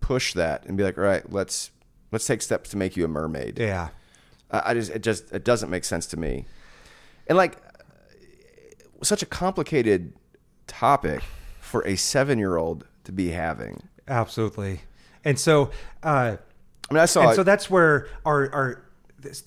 push 0.00 0.32
that 0.32 0.64
and 0.64 0.76
be 0.78 0.82
like, 0.84 0.96
"All 0.96 1.04
right, 1.04 1.30
let's 1.30 1.70
let's 2.12 2.26
take 2.26 2.40
steps 2.40 2.70
to 2.70 2.78
make 2.78 2.96
you 2.96 3.04
a 3.04 3.08
mermaid." 3.08 3.58
Yeah. 3.58 3.88
I 4.50 4.70
I 4.70 4.74
just 4.74 4.90
it 4.92 5.02
just 5.02 5.30
it 5.32 5.44
doesn't 5.44 5.68
make 5.68 5.84
sense 5.84 6.06
to 6.06 6.16
me. 6.16 6.46
And 7.26 7.36
like 7.36 7.58
such 9.02 9.22
a 9.22 9.26
complicated 9.26 10.12
topic 10.66 11.22
for 11.60 11.82
a 11.82 11.92
7-year-old 11.94 12.86
to 13.10 13.16
be 13.16 13.30
having. 13.30 13.82
Absolutely. 14.08 14.80
And 15.24 15.38
so, 15.38 15.70
uh, 16.02 16.36
I 16.90 16.94
mean, 16.94 17.02
I 17.02 17.06
saw 17.06 17.22
and 17.22 17.32
it- 17.32 17.34
so 17.36 17.42
that's 17.42 17.68
where 17.68 18.06
our, 18.24 18.52
our 18.52 18.82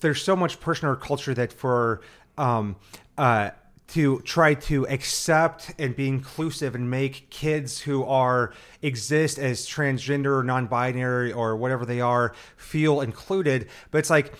there's 0.00 0.22
so 0.22 0.36
much 0.36 0.58
our 0.84 0.96
culture 0.96 1.34
that 1.34 1.52
for 1.52 2.00
um, 2.38 2.76
uh, 3.18 3.50
to 3.88 4.20
try 4.20 4.54
to 4.54 4.86
accept 4.88 5.74
and 5.78 5.96
be 5.96 6.06
inclusive 6.08 6.74
and 6.74 6.88
make 6.90 7.28
kids 7.30 7.80
who 7.80 8.04
are 8.04 8.52
exist 8.82 9.38
as 9.38 9.66
transgender 9.66 10.38
or 10.38 10.44
non-binary 10.44 11.32
or 11.32 11.56
whatever 11.56 11.84
they 11.84 12.00
are 12.00 12.34
feel 12.56 13.00
included 13.02 13.68
but 13.90 13.98
it's 13.98 14.10
like 14.10 14.32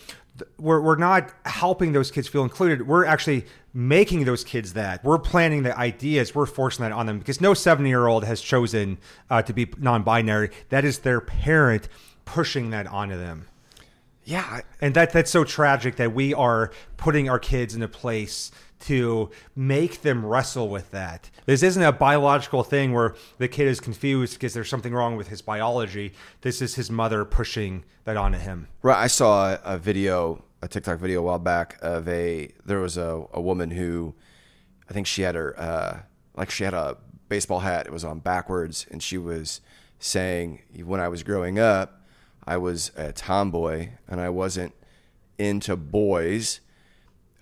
we're, 0.59 0.81
we're 0.81 0.97
not 0.97 1.33
helping 1.45 1.93
those 1.93 2.11
kids 2.11 2.29
feel 2.29 2.43
included. 2.43 2.87
We're 2.87 3.05
actually 3.05 3.47
making 3.73 4.25
those 4.25 4.45
kids 4.45 4.73
that. 4.73 5.05
We're 5.05 5.19
planning 5.19 5.63
the 5.63 5.77
ideas. 5.77 6.35
We're 6.35 6.47
forcing 6.47 6.83
that 6.83 6.93
on 6.93 7.07
them 7.07 7.19
because 7.19 7.41
no 7.41 7.55
seven 7.55 7.87
year 7.87 8.07
old 8.07 8.25
has 8.25 8.41
chosen 8.41 8.99
uh, 9.31 9.43
to 9.43 9.53
be 9.53 9.69
non-binary. 9.79 10.51
That 10.71 10.85
is 10.85 11.01
their 11.01 11.21
parent 11.21 11.89
pushing 12.25 12.71
that 12.71 12.87
onto 12.87 13.17
them 13.17 13.47
Yeah, 14.25 14.61
and 14.81 14.95
that 14.95 15.13
that's 15.13 15.31
so 15.31 15.45
tragic 15.45 15.97
that 15.97 16.15
we 16.15 16.33
are 16.33 16.71
putting 16.97 17.29
our 17.29 17.39
kids 17.39 17.75
in 17.75 17.83
a 17.83 17.89
place 17.89 18.51
to 18.81 19.31
make 19.57 20.03
them 20.03 20.25
wrestle 20.25 20.69
with 20.69 20.91
that. 20.91 21.31
This 21.47 21.63
isn't 21.63 21.83
a 21.83 21.93
biological 21.93 22.63
thing 22.63 22.93
where 22.93 23.15
the 23.39 23.49
kid 23.49 23.67
is 23.67 23.81
confused 23.81 24.35
because 24.35 24.53
there's 24.53 24.69
something 24.69 24.93
wrong 24.93 25.17
with 25.17 25.29
his 25.29 25.41
biology. 25.41 26.13
This 26.43 26.61
is 26.61 26.75
his 26.75 26.91
mother 26.91 27.25
pushing 27.25 27.85
that 28.05 28.17
onto 28.17 28.39
him. 28.39 28.69
Right. 28.83 28.99
I 28.99 29.07
saw 29.07 29.55
a, 29.55 29.61
a 29.65 29.79
video, 29.79 30.45
a 30.61 30.69
TikTok 30.69 30.99
video 30.99 31.21
a 31.21 31.23
while 31.23 31.39
back 31.39 31.79
of 31.81 32.07
a 32.09 32.53
there 32.65 32.81
was 32.81 32.97
a, 32.97 33.25
a 33.33 33.41
woman 33.41 33.71
who 33.71 34.15
I 34.89 34.93
think 34.93 35.07
she 35.07 35.23
had 35.23 35.35
her 35.35 35.59
uh, 35.59 36.01
like 36.37 36.51
she 36.51 36.65
had 36.65 36.75
a 36.75 36.97
baseball 37.29 37.61
hat. 37.61 37.87
It 37.87 37.93
was 37.93 38.05
on 38.05 38.19
backwards, 38.19 38.87
and 38.91 39.03
she 39.03 39.19
was 39.19 39.61
saying, 39.99 40.61
"When 40.85 41.01
I 41.01 41.09
was 41.09 41.23
growing 41.23 41.59
up, 41.59 42.04
I 42.47 42.57
was 42.57 42.91
a 42.97 43.13
tomboy, 43.13 43.91
and 44.09 44.21
I 44.21 44.29
wasn't 44.29 44.75
into 45.39 45.77
boys, 45.77 46.61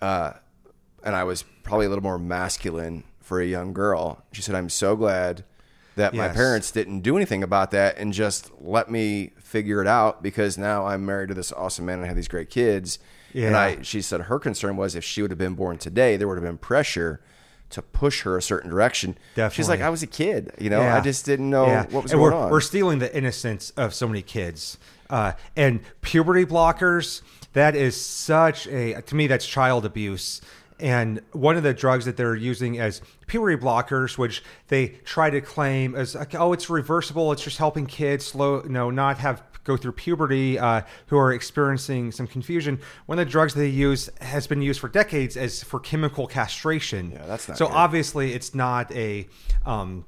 uh, 0.01 0.33
and 1.03 1.15
I 1.15 1.23
was 1.23 1.43
probably 1.63 1.85
a 1.85 1.89
little 1.89 2.03
more 2.03 2.19
masculine 2.19 3.03
for 3.19 3.39
a 3.39 3.45
young 3.45 3.73
girl." 3.73 4.23
She 4.31 4.41
said, 4.41 4.55
"I'm 4.55 4.69
so 4.69 4.95
glad." 4.95 5.45
That 5.95 6.15
my 6.15 6.27
parents 6.29 6.71
didn't 6.71 7.01
do 7.01 7.15
anything 7.17 7.43
about 7.43 7.69
that 7.69 7.99
and 7.99 8.13
just 8.13 8.49
let 8.59 8.89
me 8.89 9.31
figure 9.37 9.79
it 9.79 9.85
out 9.85 10.23
because 10.23 10.57
now 10.57 10.87
I'm 10.87 11.05
married 11.05 11.27
to 11.27 11.35
this 11.35 11.51
awesome 11.51 11.85
man 11.85 11.97
and 11.97 12.05
I 12.05 12.07
have 12.07 12.15
these 12.15 12.27
great 12.27 12.49
kids. 12.49 12.97
Yeah. 13.31 13.47
And 13.47 13.55
I, 13.55 13.81
she 13.83 14.01
said 14.01 14.21
her 14.21 14.39
concern 14.39 14.75
was 14.75 14.95
if 14.95 15.03
she 15.03 15.21
would 15.21 15.29
have 15.29 15.37
been 15.37 15.53
born 15.53 15.77
today, 15.77 16.17
there 16.17 16.27
would 16.27 16.37
have 16.37 16.43
been 16.43 16.57
pressure 16.57 17.21
to 17.73 17.81
push 17.81 18.21
her 18.21 18.37
a 18.37 18.41
certain 18.41 18.69
direction. 18.69 19.17
She's 19.51 19.67
like, 19.67 19.81
I 19.81 19.89
was 19.89 20.03
a 20.03 20.07
kid, 20.07 20.51
you 20.59 20.69
know, 20.69 20.81
Yeah. 20.81 20.95
I 20.97 21.01
just 21.01 21.25
didn't 21.25 21.49
know 21.49 21.65
Yeah. 21.67 21.83
what 21.89 22.03
was 22.03 22.11
and 22.11 22.19
going 22.19 22.33
we're, 22.33 22.37
on. 22.39 22.51
We're 22.51 22.61
stealing 22.61 22.99
the 22.99 23.15
innocence 23.15 23.71
of 23.75 23.93
so 23.93 24.07
many 24.07 24.21
kids. 24.21 24.77
Uh, 25.09 25.33
and 25.55 25.79
puberty 26.01 26.45
blockers, 26.45 27.21
that 27.53 27.75
is 27.75 27.99
such 27.99 28.67
a, 28.67 29.01
to 29.01 29.15
me, 29.15 29.27
that's 29.27 29.45
child 29.45 29.85
abuse. 29.85 30.41
And 30.79 31.21
one 31.31 31.55
of 31.55 31.63
the 31.63 31.73
drugs 31.73 32.05
that 32.05 32.17
they're 32.17 32.35
using 32.35 32.79
as 32.79 33.01
puberty 33.27 33.61
blockers, 33.61 34.17
which 34.17 34.43
they 34.67 34.87
try 35.05 35.29
to 35.29 35.39
claim 35.41 35.95
as, 35.95 36.15
like, 36.15 36.35
oh, 36.35 36.51
it's 36.53 36.69
reversible, 36.69 37.31
it's 37.31 37.43
just 37.43 37.57
helping 37.57 37.85
kids 37.85 38.25
slow, 38.25 38.63
you 38.63 38.69
know, 38.69 38.89
not 38.89 39.17
have 39.19 39.43
go 39.63 39.77
through 39.77 39.93
puberty 39.93 40.59
uh, 40.59 40.81
who 41.07 41.17
are 41.17 41.33
experiencing 41.33 42.11
some 42.11 42.27
confusion. 42.27 42.79
One 43.05 43.19
of 43.19 43.25
the 43.25 43.31
drugs 43.31 43.53
they 43.53 43.67
use 43.67 44.09
has 44.21 44.47
been 44.47 44.61
used 44.61 44.79
for 44.79 44.89
decades 44.89 45.37
as 45.37 45.63
for 45.63 45.79
chemical 45.79 46.27
castration. 46.27 47.11
Yeah, 47.11 47.25
that's 47.25 47.47
not 47.47 47.57
so 47.57 47.67
good. 47.67 47.73
obviously 47.75 48.33
it's 48.33 48.53
not 48.53 48.91
a 48.91 49.27
um, 49.65 50.05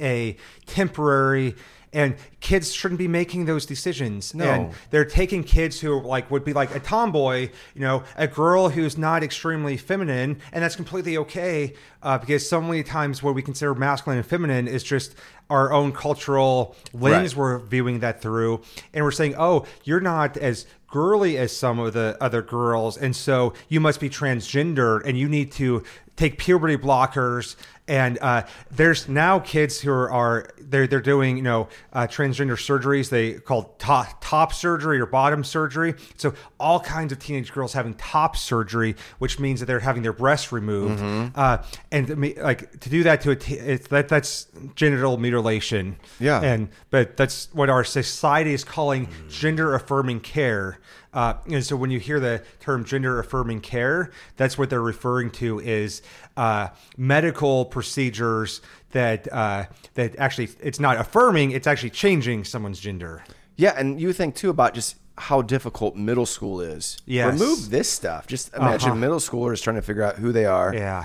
a 0.00 0.36
temporary 0.66 1.54
and 1.96 2.14
kids 2.40 2.72
shouldn't 2.72 2.98
be 2.98 3.08
making 3.08 3.46
those 3.46 3.64
decisions 3.66 4.34
No. 4.34 4.44
and 4.44 4.72
they're 4.90 5.04
taking 5.20 5.42
kids 5.42 5.80
who 5.80 6.00
like 6.00 6.30
would 6.30 6.44
be 6.44 6.52
like 6.52 6.74
a 6.74 6.78
tomboy 6.80 7.48
you 7.74 7.80
know 7.80 8.04
a 8.16 8.28
girl 8.28 8.68
who's 8.68 8.96
not 8.98 9.22
extremely 9.24 9.76
feminine 9.76 10.30
and 10.52 10.62
that's 10.62 10.76
completely 10.76 11.16
okay 11.18 11.72
uh, 12.02 12.18
because 12.18 12.48
so 12.48 12.60
many 12.60 12.82
times 12.82 13.22
what 13.22 13.34
we 13.34 13.42
consider 13.42 13.74
masculine 13.74 14.18
and 14.18 14.26
feminine 14.26 14.68
is 14.68 14.82
just 14.84 15.14
our 15.50 15.72
own 15.72 15.92
cultural 15.92 16.76
lens 16.92 17.34
Right. 17.34 17.40
we're 17.40 17.58
viewing 17.58 18.00
that 18.00 18.20
through 18.20 18.60
and 18.94 19.02
we're 19.04 19.10
saying 19.20 19.34
oh 19.38 19.64
you're 19.84 20.00
not 20.00 20.36
as 20.36 20.66
girly 20.88 21.36
as 21.38 21.56
some 21.56 21.78
of 21.80 21.94
the 21.94 22.16
other 22.20 22.42
girls 22.42 22.96
and 22.98 23.16
so 23.16 23.52
you 23.68 23.80
must 23.80 23.98
be 24.00 24.08
transgender 24.10 25.02
and 25.04 25.18
you 25.18 25.28
need 25.28 25.50
to 25.52 25.82
take 26.16 26.38
puberty 26.38 26.76
blockers 26.76 27.56
and 27.88 28.18
uh, 28.20 28.42
there's 28.70 29.08
now 29.08 29.38
kids 29.38 29.80
who 29.80 29.90
are, 29.90 30.10
are 30.10 30.48
they're 30.58 30.86
they're 30.86 31.00
doing 31.00 31.36
you 31.36 31.42
know 31.42 31.68
uh, 31.92 32.06
transgender 32.06 32.56
surgeries. 32.56 33.10
They 33.10 33.34
call 33.34 33.74
top 33.78 34.18
top 34.20 34.52
surgery 34.52 35.00
or 35.00 35.06
bottom 35.06 35.44
surgery. 35.44 35.94
So 36.16 36.34
all 36.58 36.80
kinds 36.80 37.12
of 37.12 37.18
teenage 37.18 37.52
girls 37.52 37.72
having 37.72 37.94
top 37.94 38.36
surgery 38.36 38.96
which 39.18 39.38
means 39.38 39.60
that 39.60 39.66
they're 39.66 39.80
having 39.80 40.02
their 40.02 40.12
breasts 40.12 40.52
removed. 40.52 41.02
Uh, 41.36 41.62
and 41.92 42.06
to 42.08 42.16
like 42.42 42.80
to 42.80 42.88
do 42.90 43.02
that 43.04 43.20
to 43.22 43.30
a 43.30 43.36
t- 43.36 43.54
it's, 43.54 43.88
that 43.88 44.08
that's 44.08 44.46
genital 44.74 45.16
mutilation. 45.18 45.96
Yeah. 46.18 46.40
and 46.40 46.68
but 46.90 47.16
that's 47.16 47.48
what 47.52 47.70
our 47.70 47.84
society 47.84 48.52
is 48.52 48.64
calling 48.64 49.08
gender 49.28 49.74
affirming 49.74 50.20
care. 50.20 50.78
Uh, 51.16 51.34
and 51.50 51.64
so 51.64 51.74
when 51.76 51.90
you 51.90 51.98
hear 51.98 52.20
the 52.20 52.42
term 52.60 52.84
gender 52.84 53.18
affirming 53.18 53.60
care, 53.60 54.10
that's 54.36 54.58
what 54.58 54.68
they're 54.70 54.82
referring 54.94 55.30
to 55.30 55.58
is 55.60 56.02
uh, 56.36 56.68
medical 56.98 57.64
procedures 57.64 58.60
that 58.92 59.26
uh, 59.32 59.64
that 59.94 60.14
actually 60.18 60.48
it's 60.60 60.78
not 60.78 60.96
affirming, 60.98 61.52
it's 61.52 61.66
actually 61.66 61.90
changing 61.90 62.44
someone's 62.44 62.78
gender. 62.78 63.24
yeah, 63.56 63.72
and 63.80 63.98
you 64.00 64.12
think 64.12 64.34
too 64.34 64.50
about 64.50 64.74
just 64.74 64.96
how 65.18 65.40
difficult 65.40 65.96
middle 65.96 66.26
school 66.26 66.60
is. 66.60 66.98
Yes. 67.06 67.32
Remove 67.40 67.70
this 67.70 67.88
stuff. 67.88 68.26
Just 68.26 68.52
imagine 68.54 68.90
Uh-huh. 68.90 68.98
middle 69.00 69.18
schoolers 69.18 69.62
trying 69.62 69.76
to 69.76 69.82
figure 69.82 70.02
out 70.02 70.16
who 70.16 70.30
they 70.32 70.44
are. 70.44 70.74
Yeah. 70.74 71.04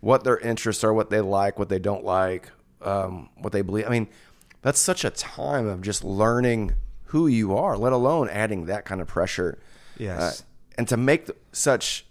what 0.00 0.22
their 0.22 0.38
interests 0.38 0.84
are, 0.84 0.94
what 0.94 1.10
they 1.10 1.20
like, 1.20 1.58
what 1.58 1.68
they 1.68 1.80
don't 1.80 2.04
like, 2.04 2.48
um, 2.82 3.28
what 3.38 3.52
they 3.52 3.62
believe. 3.62 3.84
I 3.88 3.90
mean, 3.90 4.06
that's 4.62 4.78
such 4.78 5.04
a 5.04 5.10
time 5.10 5.66
of 5.66 5.82
just 5.82 6.04
learning 6.04 6.74
who 7.08 7.26
you 7.26 7.56
are, 7.56 7.76
let 7.76 7.92
alone 7.92 8.28
adding 8.30 8.64
that 8.66 8.84
kind 8.84 9.00
of 9.00 9.06
pressure. 9.06 9.58
Yes. 9.98 10.40
Uh, 10.40 10.44
and 10.78 10.88
to 10.88 10.96
make 10.96 11.26
th- 11.26 11.38
such 11.52 12.04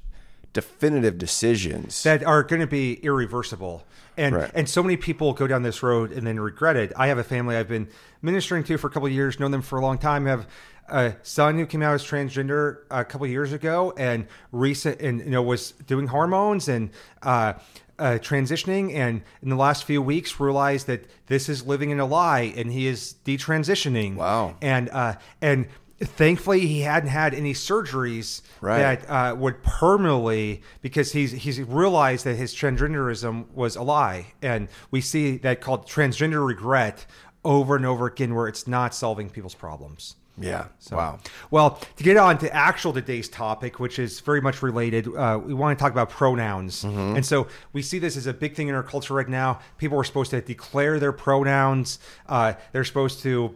definitive 0.54 1.18
decisions. 1.18 2.04
that 2.04 2.24
are 2.24 2.44
going 2.44 2.60
to 2.62 2.68
be 2.68 2.94
irreversible. 2.96 3.84
And 4.18 4.36
Right. 4.36 4.52
and 4.56 4.68
so 4.68 4.82
many 4.82 4.98
people 4.98 5.34
go 5.34 5.46
down 5.46 5.62
this 5.62 5.84
road 5.84 6.12
and 6.12 6.26
then 6.26 6.40
regret 6.40 6.76
it. 6.76 6.92
I 6.98 7.08
have 7.08 7.20
a 7.20 7.24
family 7.24 7.56
I've 7.56 7.68
been 7.68 7.88
ministering 8.24 8.64
to 8.64 8.78
for 8.78 8.88
a 8.88 8.90
couple 8.90 9.06
of 9.06 9.14
years, 9.14 9.40
known 9.40 9.52
them 9.52 9.62
for 9.62 9.78
a 9.78 9.82
long 9.82 10.00
time. 10.00 10.26
Have 10.26 10.48
a 10.90 11.14
son 11.22 11.60
who 11.60 11.68
came 11.68 11.84
out 11.84 11.94
as 11.94 12.04
transgender 12.04 12.78
a 12.90 13.06
couple 13.06 13.26
of 13.26 13.32
years 13.32 13.54
ago 13.54 13.94
and 13.98 14.26
recent 14.52 15.00
and 15.02 15.20
you 15.20 15.30
know 15.30 15.44
was 15.44 15.72
doing 15.86 16.08
hormones 16.08 16.68
and 16.68 16.90
uh, 17.22 17.54
uh, 18.00 18.20
transitioning 18.22 18.94
and 18.94 19.22
in 19.42 19.50
the 19.50 19.56
last 19.56 19.84
few 19.84 20.02
weeks 20.02 20.40
realized 20.40 20.88
that 20.88 21.06
this 21.28 21.50
is 21.50 21.66
living 21.66 21.90
in 21.90 22.00
a 22.00 22.06
lie 22.06 22.54
and 22.56 22.72
he 22.72 22.88
is 22.88 23.16
detransitioning. 23.26 24.16
Wow. 24.16 24.56
And 24.62 24.90
uh, 24.90 25.16
and 25.42 25.68
thankfully 26.00 26.68
he 26.68 26.82
hadn't 26.82 27.10
had 27.10 27.34
any 27.34 27.54
surgeries 27.54 28.42
Right. 28.62 28.80
that 29.02 29.10
uh, 29.10 29.36
would 29.36 29.64
permanently 29.64 30.62
because 30.82 31.12
he's 31.12 31.32
he's 31.32 31.60
realized 31.62 32.26
that 32.26 32.36
his 32.36 32.54
transgenderism 32.54 33.52
was 33.54 33.76
a 33.76 33.84
lie, 33.84 34.34
and 34.42 34.68
we 34.92 35.02
see 35.02 35.38
that 35.38 35.62
called 35.62 35.88
transgender 35.88 36.46
regret 36.46 37.06
over 37.44 37.76
and 37.76 37.86
over 37.86 38.08
again, 38.08 38.36
where 38.36 38.48
it's 38.48 38.68
not 38.68 38.94
solving 38.94 39.30
people's 39.30 39.56
problems. 39.56 40.16
Yeah. 40.40 40.68
wow. 40.96 41.20
Well, 41.52 41.82
to 41.96 42.04
get 42.04 42.18
on 42.18 42.38
to 42.40 42.54
actual 42.54 42.94
today's 42.94 43.28
topic, 43.30 43.80
which 43.80 44.00
is 44.00 44.20
very 44.20 44.42
much 44.42 44.62
related, 44.62 45.08
uh, 45.16 45.40
we 45.44 45.54
want 45.54 45.78
to 45.78 45.82
talk 45.82 45.92
about 45.92 46.10
pronouns. 46.10 46.84
And 47.18 47.26
so 47.26 47.48
we 47.74 47.82
see 47.82 48.00
this 48.00 48.16
as 48.18 48.28
a 48.28 48.34
big 48.34 48.56
thing 48.56 48.68
in 48.68 48.76
our 48.76 48.84
culture 48.84 49.14
right 49.14 49.28
now. 49.28 49.60
People 49.78 50.00
are 50.00 50.04
supposed 50.04 50.32
to 50.32 50.42
declare 50.42 51.00
their 51.00 51.12
pronouns. 51.12 52.00
Uh, 52.28 52.54
they're 52.72 52.84
supposed 52.84 53.22
to 53.24 53.56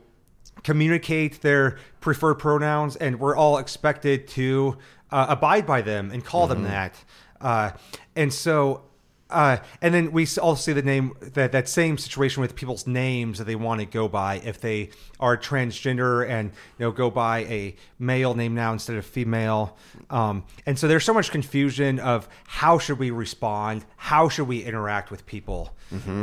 communicate 0.64 1.42
their 1.42 1.78
preferred 2.00 2.36
pronouns, 2.36 2.96
and 2.96 3.20
we're 3.20 3.36
all 3.36 3.58
expected 3.58 4.28
to 4.30 4.78
uh, 5.12 5.28
abide 5.30 5.66
by 5.66 5.82
them 5.82 6.12
and 6.12 6.24
call 6.26 6.48
them 6.48 6.64
that. 6.64 7.04
Uh, 7.40 7.72
and 8.16 8.34
so 8.34 8.84
uh, 9.32 9.58
and 9.82 9.94
then 9.94 10.12
we 10.12 10.24
also 10.42 10.56
see 10.56 10.74
the 10.74 10.82
name 10.82 11.14
that 11.22 11.52
that 11.52 11.68
same 11.70 11.98
situation 11.98 12.42
with 12.42 12.56
people's 12.56 12.86
names 12.86 13.38
that 13.38 13.46
they 13.46 13.56
want 13.56 13.80
to 13.80 13.86
go 13.86 14.08
by 14.08 14.36
if 14.44 14.62
they 14.62 14.90
are 15.20 15.38
transgender 15.38 16.28
and 16.28 16.52
you 16.78 16.86
know 16.86 16.92
go 16.92 17.10
by 17.10 17.40
a 17.46 17.76
male 18.00 18.34
name 18.34 18.54
now 18.54 18.74
instead 18.74 18.96
of 18.98 19.06
female. 19.06 19.78
Um, 20.10 20.44
and 20.66 20.78
so 20.78 20.88
there's 20.88 21.06
so 21.06 21.14
much 21.14 21.32
confusion 21.32 22.00
of 22.00 22.28
how 22.46 22.78
should 22.78 23.00
we 23.00 23.12
respond, 23.12 23.86
how 23.98 24.30
should 24.30 24.48
we 24.48 24.64
interact 24.64 25.12
with 25.12 25.26
people. 25.26 25.76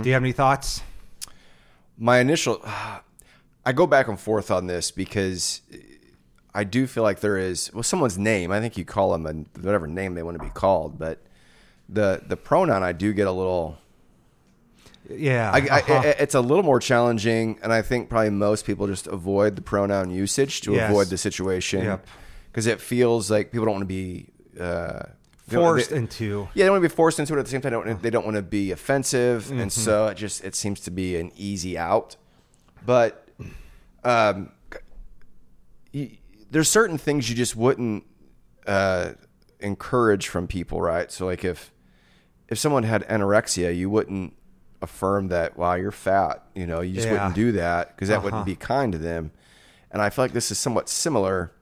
Do 0.03 0.09
you 0.09 0.15
have 0.15 0.23
any 0.23 0.33
thoughts? 0.33 0.83
my 1.99 2.19
initial 2.21 2.63
I 3.67 3.73
go 3.73 3.87
back 3.87 4.09
and 4.09 4.19
forth 4.19 4.51
on 4.51 4.67
this 4.67 4.91
because 4.91 5.61
I 6.55 6.65
do 6.65 6.87
feel 6.87 7.03
like 7.03 7.21
there 7.21 7.37
is 7.37 7.73
well 7.75 7.83
someone's 7.83 8.17
name 8.17 8.53
I 8.53 8.61
think 8.61 8.77
you 8.79 8.85
call 8.85 9.13
them 9.13 9.27
a, 9.27 9.61
whatever 9.61 9.87
name 9.87 10.15
they 10.15 10.23
want 10.23 10.39
to 10.39 10.45
be 10.45 10.51
called 10.51 10.99
but 10.99 11.21
the 11.89 12.23
the 12.27 12.37
pronoun 12.37 12.83
I 12.83 12.93
do 12.93 13.13
get 13.13 13.27
a 13.27 13.33
little 13.33 13.79
Yeah, 15.11 15.51
I, 15.53 15.59
I, 15.59 15.81
uh-huh. 15.81 16.03
it's 16.19 16.35
a 16.35 16.41
little 16.41 16.63
more 16.65 16.81
challenging 16.81 17.59
and 17.63 17.73
I 17.73 17.81
think 17.83 18.11
probably 18.11 18.31
most 18.31 18.67
people 18.67 18.87
just 18.87 19.07
avoid 19.07 19.57
the 19.57 19.63
pronoun 19.63 20.11
usage 20.11 20.61
to 20.63 20.73
Yes. 20.75 20.91
avoid 20.91 21.07
the 21.09 21.17
situation 21.17 21.85
Yep. 21.85 22.07
because 22.51 22.67
it 22.67 22.81
feels 22.81 23.31
like 23.31 23.51
people 23.53 23.65
don't 23.65 23.75
want 23.77 23.83
to 23.83 23.87
be 23.87 24.29
uh, 24.61 25.05
forced 25.49 25.91
they- 25.91 25.97
into. 25.97 26.49
yeah, 26.53 26.65
they 26.65 26.67
don't 26.67 26.73
want 26.73 26.83
to 26.85 26.89
be 26.91 26.95
forced 26.95 27.19
into 27.21 27.35
it. 27.35 27.39
At 27.39 27.47
the 27.47 27.51
same 27.51 27.61
time, 27.63 27.73
they 27.73 27.83
don't, 27.91 28.03
they 28.03 28.11
don't 28.11 28.25
want 28.27 28.37
to 28.37 28.43
be 28.43 28.71
offensive, 28.73 29.45
Mm-hmm. 29.45 29.61
and 29.61 29.73
so 29.73 30.09
it 30.09 30.17
just 30.17 30.45
it 30.45 30.55
seems 30.55 30.81
to 30.81 30.91
be 30.91 31.17
an 31.17 31.31
easy 31.37 31.79
out. 31.79 32.17
But 32.85 33.27
um, 34.05 34.51
y- 35.95 36.19
there's 36.51 36.69
certain 36.69 36.99
things 36.99 37.31
you 37.31 37.37
just 37.37 37.57
wouldn't 37.57 38.05
uh, 38.67 39.13
encourage 39.61 40.29
from 40.29 40.47
people, 40.49 40.81
right? 40.83 41.11
So, 41.11 41.25
like 41.27 41.45
if 41.45 41.73
if 42.49 42.59
someone 42.59 42.83
had 42.83 43.07
anorexia, 43.09 43.77
you 43.77 43.91
wouldn't 43.91 44.35
affirm 44.81 45.29
that. 45.29 45.57
Wow, 45.57 45.75
you're 45.75 45.91
fat. 45.91 46.45
You 46.55 46.67
know, 46.67 46.81
you 46.81 46.95
just 46.95 47.07
Yeah. 47.07 47.13
wouldn't 47.15 47.35
do 47.35 47.53
that 47.53 47.95
because 47.95 48.09
that 48.09 48.17
Uh-huh. 48.19 48.25
wouldn't 48.25 48.47
be 48.47 48.55
kind 48.57 48.93
to 48.93 48.99
them. 48.99 49.33
And 49.91 50.01
I 50.03 50.11
feel 50.11 50.25
like 50.25 50.33
this 50.33 50.51
is 50.51 50.59
somewhat 50.59 50.89
similar 50.89 51.53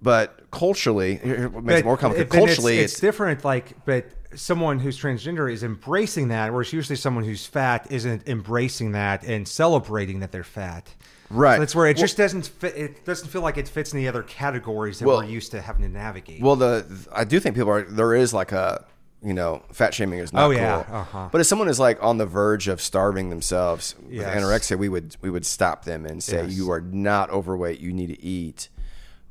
but 0.00 0.48
culturally, 0.52 1.14
it 1.14 1.52
makes 1.64 1.80
it 1.80 1.84
more 1.84 1.96
complicated. 1.96 2.30
Culturally, 2.32 2.78
it's, 2.78 2.92
it's 2.92 3.00
different. 3.00 3.44
Like, 3.44 3.84
but 3.84 4.06
someone 4.34 4.78
who's 4.78 4.96
transgender 4.96 5.52
is 5.52 5.64
embracing 5.64 6.28
that, 6.28 6.52
whereas 6.52 6.72
usually 6.72 6.94
someone 6.96 7.24
who's 7.24 7.44
fat 7.46 7.86
isn't 7.90 8.28
embracing 8.28 8.92
that 8.92 9.24
and 9.24 9.48
celebrating 9.48 10.20
that 10.20 10.30
they're 10.30 10.44
fat. 10.44 10.94
Right. 11.30 11.56
So 11.56 11.60
that's 11.60 11.74
where 11.74 11.86
it 11.86 11.96
Well- 11.96 12.04
just 12.04 12.16
doesn't 12.16 12.46
fit. 12.46 12.76
It 12.76 13.04
doesn't 13.04 13.28
feel 13.28 13.42
like 13.42 13.58
it 13.58 13.66
fits 13.68 13.92
in 13.92 13.98
the 13.98 14.06
other 14.08 14.22
categories 14.22 15.00
that 15.00 15.06
Well- 15.06 15.18
we're 15.18 15.24
used 15.24 15.50
to 15.50 15.60
having 15.60 15.82
to 15.82 15.88
navigate. 15.88 16.42
Well, 16.42 16.56
the 16.56 16.86
I 17.12 17.24
do 17.24 17.40
think 17.40 17.56
people 17.56 17.70
are 17.72 17.82
there 17.82 18.14
is 18.14 18.32
like 18.32 18.52
a 18.52 18.84
you 19.22 19.34
know 19.34 19.62
fat 19.72 19.92
shaming 19.94 20.20
is 20.20 20.32
not 20.32 20.44
Oh, 20.46 20.50
yeah. 20.50 20.82
cool. 20.84 20.94
Uh-huh. 20.96 21.28
But 21.32 21.40
if 21.40 21.46
someone 21.48 21.68
is 21.68 21.80
like 21.80 22.00
on 22.02 22.18
the 22.18 22.26
verge 22.26 22.68
of 22.68 22.80
starving 22.80 23.30
themselves 23.30 23.94
Yes. 24.08 24.24
with 24.34 24.44
anorexia, 24.44 24.78
we 24.78 24.88
would 24.88 25.16
we 25.20 25.28
would 25.30 25.44
stop 25.44 25.84
them 25.84 26.06
and 26.06 26.22
say 26.22 26.44
Yes. 26.44 26.52
you 26.56 26.70
are 26.70 26.80
not 26.80 27.28
overweight. 27.30 27.80
You 27.80 27.92
need 27.92 28.08
to 28.08 28.22
eat. 28.22 28.68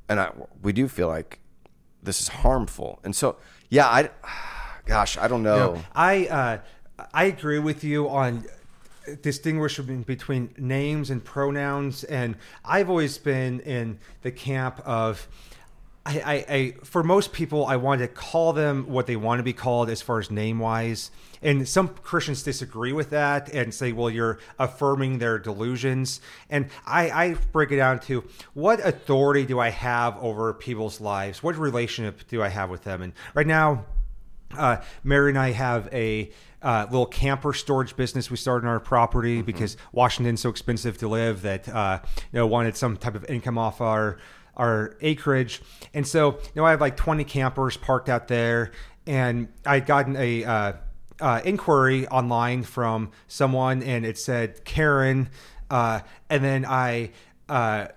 And 0.10 0.20
I 0.20 0.32
we 0.62 0.74
do 0.74 0.88
feel 0.88 1.08
like 1.08 1.40
this 2.04 2.22
is 2.22 2.28
harmful. 2.28 3.00
And 3.04 3.16
so 3.16 3.38
yeah, 3.70 3.88
I 3.88 4.10
gosh 4.86 5.18
I 5.18 5.28
don't 5.28 5.44
know. 5.44 5.74
No, 5.76 5.82
I 5.96 6.28
uh, 6.28 6.58
I 7.14 7.26
agree 7.26 7.60
with 7.60 7.84
you 7.84 8.10
on 8.10 8.46
distinguishing 9.22 10.02
between 10.04 10.54
names 10.58 11.10
and 11.10 11.24
pronouns, 11.24 12.04
and 12.04 12.36
I've 12.66 12.90
always 12.90 13.18
been 13.18 13.60
in 13.62 14.00
the 14.22 14.32
camp 14.32 14.82
of. 14.86 15.28
I, 16.08 16.22
I, 16.26 16.56
I 16.56 16.74
for 16.84 17.04
most 17.04 17.34
people 17.34 17.66
I 17.66 17.76
want 17.76 18.00
to 18.00 18.08
call 18.08 18.54
them 18.54 18.88
what 18.88 19.08
they 19.08 19.18
want 19.18 19.40
to 19.40 19.44
be 19.44 19.54
called 19.54 19.90
as 19.90 20.02
far 20.02 20.20
as 20.20 20.32
name 20.32 20.58
wise 20.58 21.12
and 21.42 21.68
some 21.68 21.90
Christians 21.90 22.44
disagree 22.44 22.94
with 22.94 23.10
that 23.10 23.54
and 23.54 23.74
say 23.74 23.92
well 23.92 24.10
you're 24.10 24.40
affirming 24.58 25.20
their 25.20 25.38
delusions. 25.38 26.22
And 26.50 26.70
I, 26.86 27.10
I 27.10 27.34
break 27.52 27.72
it 27.72 27.78
down 27.78 28.00
to 28.02 28.24
what 28.54 28.86
authority 28.86 29.46
do 29.46 29.60
I 29.60 29.70
have 29.70 30.18
over 30.18 30.54
people's 30.54 31.02
lives? 31.02 31.44
What 31.44 31.58
relationship 31.58 32.26
do 32.30 32.42
I 32.42 32.48
have 32.48 32.70
with 32.70 32.86
them? 32.86 33.02
And 33.02 33.14
right 33.34 33.48
now 33.48 33.86
uh, 34.58 34.78
Mary 35.04 35.30
and 35.30 35.38
I 35.38 35.52
have 35.52 35.94
a 35.94 36.32
uh, 36.62 36.88
little 36.90 37.06
camper 37.06 37.52
storage 37.52 37.98
business 37.98 38.32
we 38.32 38.38
started 38.38 38.66
on 38.66 38.72
our 38.72 38.80
property 38.80 39.42
because 39.42 39.76
Washington's 39.92 40.40
so 40.40 40.50
expensive 40.50 40.98
to 41.00 41.10
live 41.10 41.42
that 41.42 41.68
uh, 41.68 42.00
you 42.32 42.40
know 42.40 42.48
wanted 42.48 42.78
some 42.78 42.96
type 42.96 43.16
of 43.16 43.26
income 43.26 43.58
off 43.58 43.82
our 43.82 44.18
our 44.58 44.98
acreage, 45.02 45.62
and 45.94 46.06
so 46.06 46.40
know 46.56 46.66
I 46.66 46.72
have 46.72 46.82
like 46.82 46.98
20 46.98 47.24
campers 47.24 47.78
parked 47.78 48.10
out 48.10 48.28
there, 48.28 48.72
and 49.06 49.48
I'd 49.66 49.86
gotten 49.86 50.16
a 50.18 50.44
uh, 50.44 50.74
uh, 51.22 51.42
inquiry 51.46 52.08
online 52.08 52.64
from 52.64 53.12
someone, 53.28 53.82
and 53.82 54.06
it 54.06 54.18
said 54.18 54.66
Karen, 54.66 55.30
uh, 55.70 56.02
and 56.30 56.44
then 56.44 56.66
I. 56.66 57.12
Uh, 57.48 57.88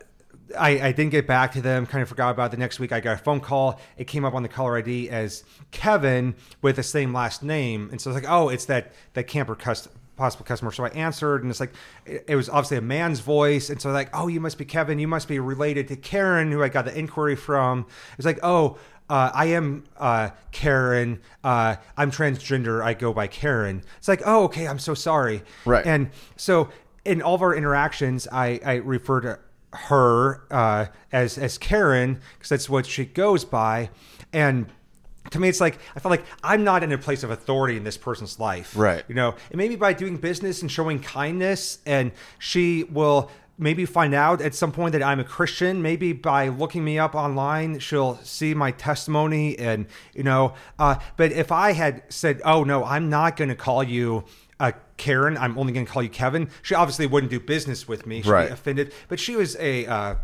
I, 0.59 0.71
I 0.89 0.91
didn't 0.93 1.11
get 1.11 1.29
back 1.29 1.53
to 1.53 1.61
them. 1.61 1.87
Kind 1.87 2.03
of 2.03 2.09
forgot 2.09 2.31
about 2.31 2.47
it. 2.47 2.51
The 2.51 2.57
next 2.57 2.81
week, 2.81 2.91
I 2.91 2.99
got 2.99 3.15
a 3.15 3.23
phone 3.23 3.39
call. 3.39 3.81
It 3.97 4.09
came 4.09 4.25
up 4.25 4.35
on 4.35 4.43
the 4.43 4.49
caller 4.49 4.77
ID 4.77 5.09
as 5.09 5.45
Kevin 5.71 6.35
with 6.61 6.75
the 6.75 6.83
same 6.83 7.13
last 7.13 7.45
name, 7.45 7.89
and 7.93 8.01
so 8.01 8.11
I 8.11 8.15
was 8.15 8.23
like, 8.25 8.33
"Oh, 8.33 8.49
it's 8.49 8.65
that 8.65 8.93
that 9.15 9.29
camper 9.29 9.55
cust- 9.55 9.87
possible 10.21 10.45
customer." 10.45 10.71
So 10.71 10.85
I 10.85 10.89
answered, 10.91 11.43
and 11.43 11.51
it's 11.51 11.61
like 11.61 11.73
it, 12.07 12.25
it 12.29 12.37
was 12.37 12.49
obviously 12.49 12.77
a 12.77 12.83
man's 12.83 13.21
voice, 13.21 13.71
and 13.71 13.81
so 13.81 13.91
like, 13.91 14.11
"Oh, 14.13 14.29
you 14.29 14.41
must 14.41 14.59
be 14.59 14.65
Kevin. 14.65 14.99
You 14.99 15.09
must 15.09 15.27
be 15.27 15.39
related 15.39 15.89
to 15.89 15.97
Karen, 15.97 16.53
who 16.53 16.63
I 16.63 16.69
got 16.69 16.85
the 16.85 16.97
inquiry 16.97 17.37
from." 17.37 17.87
It's 18.17 18.27
like, 18.27 18.39
"Oh." 18.43 18.79
Uh, 19.09 19.29
I 19.35 19.47
am 19.47 19.83
uh, 19.97 20.31
Karen. 20.53 21.21
Uh, 21.43 21.75
I'm 21.97 22.13
transgender. 22.13 22.81
I 22.81 22.95
go 22.95 23.13
by 23.13 23.27
Karen. 23.27 23.83
It's 23.99 24.07
like, 24.07 24.23
oh, 24.25 24.45
okay. 24.45 24.69
I'm 24.69 24.79
so 24.79 24.95
sorry. 24.95 25.43
Right. 25.65 25.85
And 25.85 26.11
so 26.37 26.69
in 27.05 27.21
all 27.21 27.35
of 27.35 27.43
our 27.43 27.53
interactions, 27.53 28.29
I, 28.31 28.61
I 28.65 28.75
refer 28.75 29.21
to 29.23 29.39
her 29.73 30.43
uh, 30.51 30.87
as 31.13 31.39
as 31.39 31.59
Karen 31.59 32.21
because 32.35 32.49
that's 32.49 32.69
what 32.69 32.87
she 32.87 33.05
goes 33.05 33.45
by, 33.45 33.91
and 34.33 34.67
to 35.31 35.39
me, 35.39 35.49
it's 35.49 35.61
like 35.61 35.79
I 35.97 36.01
feel 36.01 36.11
like 36.11 36.25
I'm 36.43 36.65
not 36.65 36.83
in 36.83 36.93
a 36.93 36.99
place 36.99 37.23
of 37.23 37.31
authority 37.31 37.77
in 37.77 37.85
this 37.85 37.97
person's 37.97 38.39
life, 38.39 38.75
Right. 38.77 39.05
You 39.09 39.15
know, 39.15 39.35
and 39.51 39.59
maybe 39.59 39.77
by 39.77 39.93
doing 39.93 40.17
business 40.17 40.63
and 40.63 40.71
showing 40.71 41.01
kindness, 41.01 41.79
and 41.87 42.13
she 42.39 42.85
will 42.85 43.31
maybe 43.59 43.85
find 43.85 44.15
out 44.15 44.41
at 44.41 44.55
some 44.55 44.73
point 44.73 44.93
that 44.93 45.03
I'm 45.03 45.21
a 45.21 45.25
Christian. 45.25 45.83
Maybe 45.83 46.13
by 46.15 46.49
looking 46.49 46.83
me 46.83 46.99
up 46.99 47.15
online, 47.15 47.79
she'll 47.79 48.17
see 48.23 48.55
my 48.55 48.71
testimony, 48.71 49.59
and 49.59 49.87
you 50.15 50.23
know. 50.23 50.55
Uh, 50.79 50.97
but 51.17 51.31
if 51.33 51.53
I 51.53 51.73
had 51.73 52.03
said, 52.09 52.41
"Oh 52.45 52.65
no, 52.65 52.85
I'm 52.85 53.09
not 53.11 53.37
going 53.37 53.51
to 53.51 53.55
call 53.57 53.83
you." 53.83 54.25
Uh, 54.59 54.73
Karen, 54.99 55.39
I'm 55.39 55.57
only 55.59 55.73
going 55.73 55.87
to 55.87 55.91
call 55.91 56.03
you 56.03 56.11
Kevin. 56.11 56.51
She 56.61 56.75
obviously 56.75 57.07
wouldn't 57.07 57.31
do 57.31 57.41
business 57.41 57.89
with 57.89 58.07
me. 58.07 58.21
She'd 58.21 58.29
Right. 58.31 58.49
be 58.49 58.53
offended. 58.53 58.93
But 59.09 59.19
she 59.19 59.35
was 59.35 59.57
a, 59.57 59.87
uh, 59.87 60.15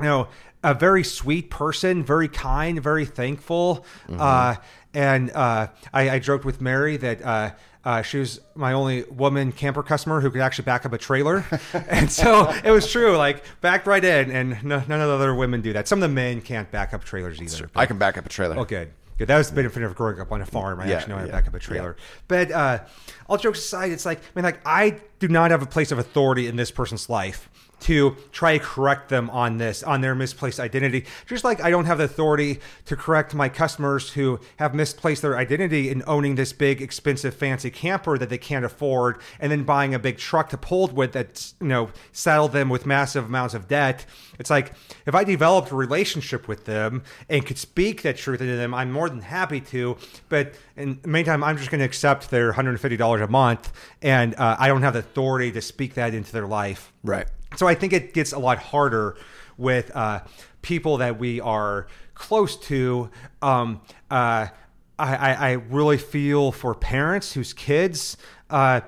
you 0.00 0.06
know, 0.06 0.28
a 0.62 0.74
very 0.74 1.04
sweet 1.04 1.50
person, 1.50 2.02
very 2.02 2.28
kind, 2.28 2.82
very 2.82 3.04
thankful. 3.04 3.84
Uh, 4.08 4.56
and 4.94 5.30
uh, 5.32 5.68
I, 5.92 6.10
I 6.10 6.18
joked 6.18 6.44
with 6.44 6.60
Mary 6.60 6.96
that 6.96 7.22
uh, 7.22 7.50
uh, 7.84 8.02
she 8.02 8.18
was 8.18 8.40
my 8.54 8.72
only 8.72 9.02
woman 9.04 9.52
camper 9.52 9.82
customer 9.82 10.20
who 10.20 10.30
could 10.30 10.40
actually 10.40 10.64
back 10.64 10.86
up 10.86 10.92
a 10.92 10.98
trailer. 10.98 11.44
and 11.88 12.10
so 12.10 12.50
it 12.64 12.70
was 12.70 12.90
true, 12.90 13.16
like 13.16 13.44
backed 13.60 13.86
right 13.86 14.04
in. 14.04 14.30
And 14.30 14.64
no, 14.64 14.82
none 14.88 15.00
of 15.00 15.08
the 15.08 15.14
other 15.14 15.34
women 15.34 15.60
do 15.60 15.74
that. 15.74 15.86
Some 15.86 15.98
of 16.02 16.08
the 16.08 16.14
men 16.14 16.40
can't 16.40 16.70
back 16.70 16.94
up 16.94 17.04
trailers 17.04 17.40
either. 17.40 17.70
I 17.76 17.86
can 17.86 17.98
back 17.98 18.16
up 18.16 18.24
a 18.24 18.30
trailer. 18.30 18.58
Oh, 18.58 18.64
good. 18.64 18.90
Good. 19.18 19.28
That 19.28 19.38
was 19.38 19.50
the 19.50 19.54
benefit 19.54 19.82
of 19.82 19.94
growing 19.94 20.18
up 20.18 20.32
on 20.32 20.40
a 20.40 20.46
farm. 20.46 20.80
I 20.80 20.88
Yeah, 20.88 20.96
actually 20.96 21.10
know 21.10 21.16
how 21.16 21.22
to 21.22 21.28
yeah, 21.28 21.32
back 21.32 21.46
up 21.46 21.54
a 21.54 21.58
trailer. 21.60 21.96
But 22.26 22.50
uh, 22.50 22.80
all 23.28 23.36
jokes 23.36 23.60
aside, 23.60 23.92
it's 23.92 24.04
like, 24.04 24.18
I 24.18 24.22
mean, 24.34 24.44
like, 24.44 24.60
I 24.66 25.00
do 25.20 25.28
not 25.28 25.52
have 25.52 25.62
a 25.62 25.66
place 25.66 25.92
of 25.92 25.98
authority 25.98 26.48
in 26.48 26.56
this 26.56 26.72
person's 26.72 27.08
life 27.08 27.48
to 27.84 28.16
try 28.32 28.56
to 28.56 28.64
correct 28.64 29.10
them 29.10 29.28
on 29.28 29.58
this, 29.58 29.82
on 29.82 30.00
their 30.00 30.14
misplaced 30.14 30.58
identity. 30.58 31.04
Just 31.26 31.44
like 31.44 31.62
I 31.62 31.68
don't 31.68 31.84
have 31.84 31.98
the 31.98 32.04
authority 32.04 32.60
to 32.86 32.96
correct 32.96 33.34
my 33.34 33.50
customers 33.50 34.10
who 34.10 34.40
have 34.56 34.74
misplaced 34.74 35.20
their 35.20 35.36
identity 35.36 35.90
in 35.90 36.02
owning 36.06 36.34
this 36.34 36.54
big, 36.54 36.80
expensive, 36.80 37.34
fancy 37.34 37.70
camper 37.70 38.16
that 38.16 38.30
they 38.30 38.38
can't 38.38 38.64
afford 38.64 39.20
and 39.38 39.52
then 39.52 39.64
buying 39.64 39.94
a 39.94 39.98
big 39.98 40.16
truck 40.16 40.48
to 40.48 40.56
pull 40.56 40.86
it 40.88 40.94
with 40.94 41.12
that's, 41.12 41.54
you 41.60 41.66
know, 41.66 41.90
saddled 42.10 42.52
them 42.52 42.70
with 42.70 42.86
massive 42.86 43.26
amounts 43.26 43.52
of 43.52 43.68
debt. 43.68 44.06
It's 44.38 44.48
like 44.48 44.72
if 45.04 45.14
I 45.14 45.22
developed 45.22 45.70
a 45.70 45.76
relationship 45.76 46.48
with 46.48 46.64
them 46.64 47.02
and 47.28 47.44
could 47.44 47.58
speak 47.58 48.00
that 48.02 48.16
truth 48.16 48.40
into 48.40 48.56
them, 48.56 48.72
I'm 48.72 48.90
more 48.90 49.10
than 49.10 49.20
happy 49.20 49.60
to. 49.60 49.98
But 50.30 50.54
in 50.74 51.00
the 51.02 51.08
meantime, 51.08 51.44
I'm 51.44 51.58
just 51.58 51.70
going 51.70 51.80
to 51.80 51.84
accept 51.84 52.30
their 52.30 52.54
$150 52.54 53.22
a 53.22 53.28
month 53.28 53.72
and 54.00 54.34
uh, 54.36 54.56
I 54.58 54.68
don't 54.68 54.82
have 54.82 54.94
the 54.94 55.00
authority 55.00 55.52
to 55.52 55.60
speak 55.60 55.94
that 55.94 56.14
into 56.14 56.32
their 56.32 56.46
life. 56.46 56.94
Right. 57.02 57.26
So 57.56 57.66
I 57.66 57.74
think 57.74 57.92
it 57.92 58.14
gets 58.14 58.32
a 58.32 58.38
lot 58.38 58.58
harder 58.58 59.16
with 59.56 59.94
uh, 59.94 60.20
people 60.62 60.98
that 60.98 61.18
we 61.18 61.40
are 61.40 61.86
close 62.14 62.56
to. 62.56 63.10
Um, 63.42 63.80
uh, 64.10 64.48
I, 64.96 65.34
I, 65.34 65.52
really 65.52 65.98
feel 65.98 66.52
for 66.52 66.72
parents 66.72 67.32
whose 67.32 67.52
kids 67.52 68.16
uh, 68.48 68.82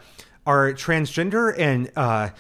are 0.47 0.73
transgender 0.73 1.53
and 1.59 1.91
uh, 1.97 2.31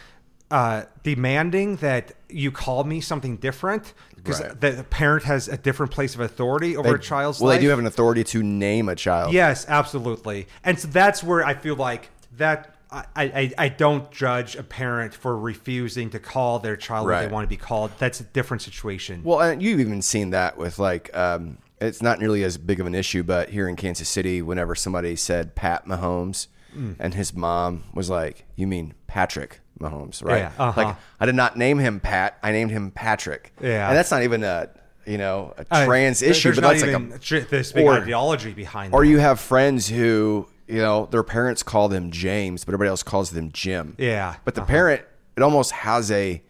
uh, 0.52 0.84
demanding 1.02 1.76
that 1.76 2.12
you 2.28 2.52
call 2.52 2.84
me 2.84 3.00
something 3.00 3.36
different 3.36 3.92
because 4.14 4.40
Right. 4.40 4.60
the 4.60 4.84
parent 4.88 5.24
has 5.24 5.48
a 5.48 5.56
different 5.56 5.90
place 5.90 6.14
of 6.14 6.20
authority 6.20 6.76
over 6.76 6.94
a 6.94 7.00
child's 7.00 7.40
well, 7.40 7.48
life. 7.48 7.58
they 7.58 7.66
do 7.66 7.70
have 7.70 7.80
an 7.80 7.86
authority 7.86 8.22
to 8.24 8.42
name 8.42 8.88
a 8.88 8.94
child. 8.94 9.32
Yes, 9.32 9.66
absolutely. 9.68 10.46
And 10.62 10.78
so 10.78 10.86
that's 10.88 11.24
where 11.24 11.44
I 11.44 11.54
feel 11.54 11.74
like 11.74 12.10
that 12.36 12.75
I, 12.90 13.04
I, 13.16 13.52
I 13.58 13.68
don't 13.68 14.10
judge 14.12 14.54
a 14.56 14.62
parent 14.62 15.12
for 15.12 15.36
refusing 15.38 16.10
to 16.10 16.18
call 16.20 16.58
their 16.60 16.76
child 16.76 17.06
what 17.08 17.20
they 17.20 17.28
want 17.28 17.44
to 17.44 17.48
be 17.48 17.56
called. 17.56 17.90
That's 17.98 18.20
a 18.20 18.24
different 18.24 18.62
situation. 18.62 19.22
Well, 19.24 19.40
and 19.40 19.60
you've 19.62 19.80
even 19.80 20.02
seen 20.02 20.30
that 20.30 20.56
with 20.56 20.78
like, 20.78 21.14
um, 21.16 21.58
it's 21.80 22.00
not 22.00 22.20
nearly 22.20 22.44
as 22.44 22.56
big 22.58 22.78
of 22.80 22.86
an 22.86 22.94
issue, 22.94 23.22
but 23.22 23.50
here 23.50 23.68
in 23.68 23.76
Kansas 23.76 24.08
City, 24.08 24.40
whenever 24.40 24.74
somebody 24.74 25.16
said 25.16 25.54
Pat 25.54 25.86
Mahomes, 25.86 26.46
Mm. 26.76 26.96
and 26.98 27.14
his 27.14 27.32
mom 27.34 27.84
was 27.94 28.10
like, 28.10 28.44
"You 28.54 28.66
mean 28.66 28.92
Patrick 29.06 29.60
Mahomes, 29.80 30.22
right?" 30.22 30.40
Yeah, 30.40 30.52
uh-huh. 30.58 30.82
Like, 30.84 30.96
I 31.18 31.24
did 31.24 31.34
not 31.34 31.56
name 31.56 31.78
him 31.78 32.00
Pat. 32.00 32.36
I 32.42 32.52
named 32.52 32.70
him 32.70 32.90
Patrick. 32.90 33.54
Yeah. 33.62 33.88
and 33.88 33.96
that's 33.96 34.10
not 34.10 34.24
even 34.24 34.44
a 34.44 34.68
you 35.06 35.16
know 35.16 35.54
a 35.56 35.64
trans 35.86 36.20
there- 36.20 36.30
issue, 36.30 36.54
but 36.54 36.60
that's 36.60 36.82
like 36.82 36.92
a 36.92 37.46
this 37.48 37.72
big 37.72 37.86
or- 37.86 37.94
ideology 37.94 38.52
behind 38.52 38.92
that. 38.92 38.96
Or 38.96 39.04
that. 39.04 39.08
you 39.10 39.18
have 39.18 39.40
friends 39.40 39.88
who, 39.88 40.48
you 40.66 40.78
know, 40.78 41.06
their 41.06 41.22
parents 41.22 41.62
call 41.62 41.88
them 41.88 42.10
James, 42.10 42.64
but 42.64 42.70
everybody 42.70 42.88
else 42.88 43.02
calls 43.02 43.30
them 43.30 43.52
Jim. 43.52 43.94
Yeah, 43.98 44.36
But 44.44 44.54
the 44.54 44.62
uh-huh. 44.62 44.70
parent, 44.70 45.04
it 45.36 45.42
almost 45.42 45.72
has 45.72 46.10
a 46.10 46.42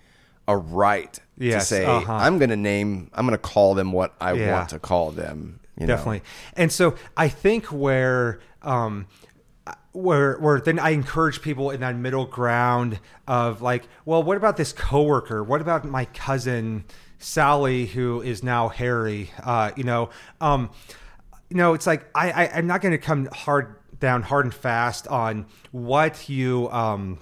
a 0.49 0.57
right 0.57 1.19
to 1.41 1.61
say, 1.61 1.85
uh-huh. 1.85 2.13
I'm 2.13 2.39
going 2.39 2.51
to 2.51 2.57
name, 2.57 3.11
I'm 3.13 3.27
going 3.27 3.37
to 3.37 3.43
call 3.43 3.75
them 3.75 3.91
what 3.93 4.15
I 4.21 4.33
Yeah. 4.35 4.53
want 4.53 4.69
to 4.71 4.79
call 4.79 5.11
them. 5.11 5.59
You 5.79 5.87
know? 5.87 5.97
definitely. 5.97 6.23
And 6.55 6.71
so 6.73 6.95
I 7.17 7.29
think 7.29 7.67
where 7.67 8.41
um 8.63 9.07
where 9.93 10.37
where 10.39 10.61
then 10.61 10.79
I 10.79 10.91
encourage 10.91 11.43
people 11.43 11.71
in 11.71 11.81
that 11.81 11.97
middle 11.97 12.27
ground 12.27 13.01
of 13.27 13.63
like, 13.63 13.89
well, 14.05 14.23
what 14.23 14.37
about 14.37 14.57
this 14.57 14.73
coworker? 14.73 15.43
What 15.43 15.61
about 15.61 15.85
my 15.85 16.05
cousin 16.07 16.85
Sally 17.19 17.87
who 17.87 18.21
is 18.21 18.43
now 18.43 18.69
Harry? 18.69 19.31
Uh, 19.43 19.73
you 19.77 19.85
know, 19.85 20.11
um, 20.41 20.71
you 21.51 21.57
know, 21.57 21.75
it's 21.75 21.87
like 21.87 22.07
I, 22.15 22.31
I 22.31 22.51
I'm 22.55 22.67
not 22.67 22.81
going 22.83 22.93
to 22.93 22.99
come 22.99 23.27
hard 23.33 23.77
down 23.99 24.23
hard 24.23 24.45
and 24.47 24.55
fast 24.55 25.07
on 25.09 25.47
what 25.73 26.29
you 26.29 26.69
um 26.71 27.19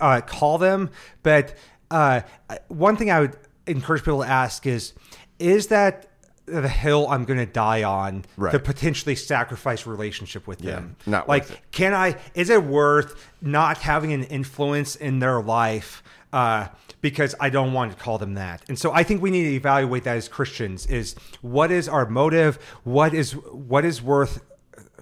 uh, 0.00 0.20
call 0.22 0.58
them. 0.58 0.90
But 1.22 1.54
uh, 1.90 2.22
one 2.68 2.96
thing 2.96 3.10
I 3.10 3.20
would 3.20 3.36
encourage 3.66 4.02
people 4.02 4.22
to 4.22 4.28
ask 4.28 4.66
is 4.66 4.94
is 5.38 5.66
that 5.68 6.08
the 6.46 6.68
hill 6.68 7.06
I'm 7.08 7.24
going 7.24 7.38
to 7.38 7.46
die 7.46 7.82
on 7.84 8.24
Right. 8.36 8.50
to 8.52 8.58
potentially 8.58 9.14
sacrifice 9.14 9.86
relationship 9.86 10.46
with 10.46 10.60
Yeah, 10.60 10.72
them? 10.76 10.96
not 11.06 11.28
like, 11.28 11.70
can 11.70 11.94
I? 11.94 12.16
Is 12.34 12.50
it 12.50 12.64
worth 12.64 13.30
not 13.40 13.78
having 13.78 14.12
an 14.12 14.24
influence 14.24 14.96
in 14.96 15.20
their 15.20 15.40
life? 15.42 16.02
Uh, 16.32 16.68
because 17.02 17.34
I 17.40 17.50
don't 17.50 17.72
want 17.74 17.92
to 17.92 17.98
call 18.02 18.16
them 18.16 18.34
that, 18.34 18.62
and 18.68 18.78
so 18.78 18.90
I 18.92 19.02
think 19.02 19.20
we 19.20 19.30
need 19.30 19.42
to 19.44 19.54
evaluate 19.54 20.04
that 20.04 20.16
as 20.16 20.28
Christians: 20.28 20.86
is 20.86 21.14
what 21.42 21.70
is 21.70 21.88
our 21.88 22.08
motive? 22.08 22.58
What 22.84 23.12
is 23.12 23.32
what 23.32 23.84
is 23.84 24.00
worth 24.00 24.40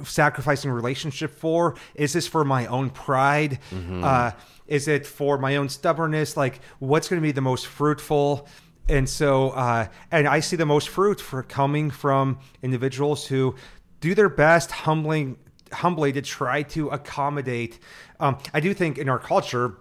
sacrificing 0.04 0.70
relationship 0.70 1.30
for? 1.32 1.76
Is 1.94 2.12
this 2.12 2.26
for 2.26 2.44
my 2.44 2.66
own 2.66 2.90
pride? 2.90 3.58
Uh, 3.72 4.32
is 4.66 4.88
it 4.88 5.06
for 5.06 5.38
my 5.38 5.56
own 5.56 5.68
stubbornness? 5.68 6.36
Like, 6.36 6.60
what's 6.78 7.08
going 7.08 7.20
to 7.20 7.26
be 7.26 7.32
the 7.32 7.40
most 7.40 7.66
fruitful? 7.66 8.48
And 8.88 9.08
so, 9.08 9.50
uh, 9.50 9.86
and 10.10 10.26
I 10.26 10.40
see 10.40 10.56
the 10.56 10.66
most 10.66 10.88
fruit 10.88 11.20
for 11.20 11.42
coming 11.42 11.90
from 11.90 12.38
individuals 12.62 13.26
who 13.26 13.54
do 14.00 14.14
their 14.14 14.28
best, 14.28 14.70
humbling, 14.70 15.36
humbly 15.72 16.12
to 16.12 16.22
try 16.22 16.62
to 16.64 16.88
accommodate. 16.88 17.78
Um, 18.18 18.38
I 18.54 18.60
do 18.60 18.74
think 18.74 18.98
in 18.98 19.08
our 19.08 19.18
culture, 19.18 19.76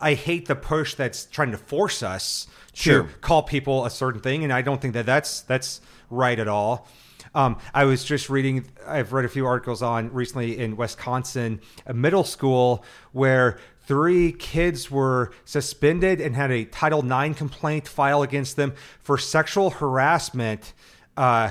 I 0.00 0.14
hate 0.14 0.46
the 0.46 0.56
push 0.56 0.94
that's 0.94 1.26
trying 1.26 1.50
to 1.52 1.58
force 1.58 2.02
us 2.02 2.46
Sure. 2.72 3.02
to 3.02 3.08
call 3.18 3.42
people 3.42 3.84
a 3.84 3.90
certain 3.90 4.20
thing, 4.20 4.44
and 4.44 4.52
I 4.52 4.62
don't 4.62 4.80
think 4.80 4.94
that 4.94 5.04
that's 5.04 5.40
that's 5.42 5.80
right 6.08 6.38
at 6.38 6.46
all. 6.46 6.88
Um, 7.34 7.58
I 7.72 7.84
was 7.84 8.04
just 8.04 8.28
reading. 8.28 8.66
I've 8.86 9.12
read 9.12 9.24
a 9.24 9.28
few 9.28 9.46
articles 9.46 9.82
on 9.82 10.12
recently 10.12 10.58
in 10.58 10.76
Wisconsin, 10.76 11.60
a 11.86 11.94
middle 11.94 12.24
school 12.24 12.84
where 13.12 13.58
three 13.86 14.32
kids 14.32 14.90
were 14.90 15.32
suspended 15.44 16.20
and 16.20 16.34
had 16.34 16.50
a 16.50 16.64
Title 16.64 17.00
IX 17.00 17.36
complaint 17.36 17.88
filed 17.88 18.24
against 18.24 18.56
them 18.56 18.74
for 19.00 19.18
sexual 19.18 19.70
harassment 19.70 20.72
uh, 21.16 21.50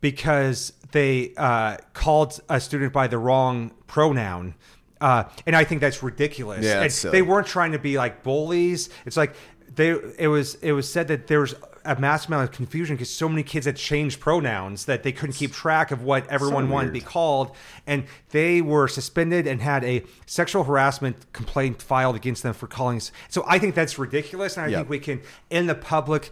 because 0.00 0.72
they 0.92 1.32
uh, 1.36 1.76
called 1.92 2.40
a 2.48 2.60
student 2.60 2.92
by 2.92 3.06
the 3.06 3.18
wrong 3.18 3.72
pronoun. 3.86 4.54
Uh, 5.00 5.24
and 5.46 5.56
I 5.56 5.64
think 5.64 5.80
that's 5.80 6.02
ridiculous. 6.02 6.64
Yeah, 6.64 6.82
And 6.82 6.92
they 7.10 7.22
weren't 7.22 7.46
trying 7.46 7.72
to 7.72 7.78
be 7.78 7.96
like 7.96 8.22
bullies. 8.22 8.90
It's 9.06 9.16
like 9.16 9.34
they 9.74 9.90
it 10.18 10.28
was 10.28 10.56
it 10.56 10.72
was 10.72 10.90
said 10.90 11.08
that 11.08 11.26
there 11.26 11.40
was 11.40 11.54
a 11.84 11.98
mass 11.98 12.26
amount 12.26 12.48
of 12.48 12.54
confusion 12.54 12.96
because 12.96 13.12
so 13.12 13.28
many 13.28 13.42
kids 13.42 13.66
had 13.66 13.76
changed 13.76 14.20
pronouns 14.20 14.84
that 14.84 15.02
they 15.02 15.12
couldn't 15.12 15.34
keep 15.34 15.52
track 15.52 15.90
of 15.90 16.02
what 16.02 16.26
everyone 16.28 16.68
wanted 16.70 16.88
to 16.88 16.92
be 16.92 17.00
called, 17.00 17.54
and 17.86 18.04
they 18.30 18.60
were 18.60 18.86
suspended 18.88 19.46
and 19.46 19.62
had 19.62 19.82
a 19.84 20.04
sexual 20.26 20.64
harassment 20.64 21.32
complaint 21.32 21.80
filed 21.82 22.16
against 22.16 22.42
them 22.42 22.54
for 22.54 22.66
calling. 22.66 23.00
So 23.28 23.44
I 23.46 23.58
think 23.58 23.74
that's 23.74 23.98
ridiculous, 23.98 24.56
and 24.56 24.66
I 24.66 24.68
Yeah. 24.68 24.76
think 24.78 24.90
we 24.90 24.98
can 24.98 25.20
in 25.48 25.66
the 25.66 25.74
public 25.74 26.30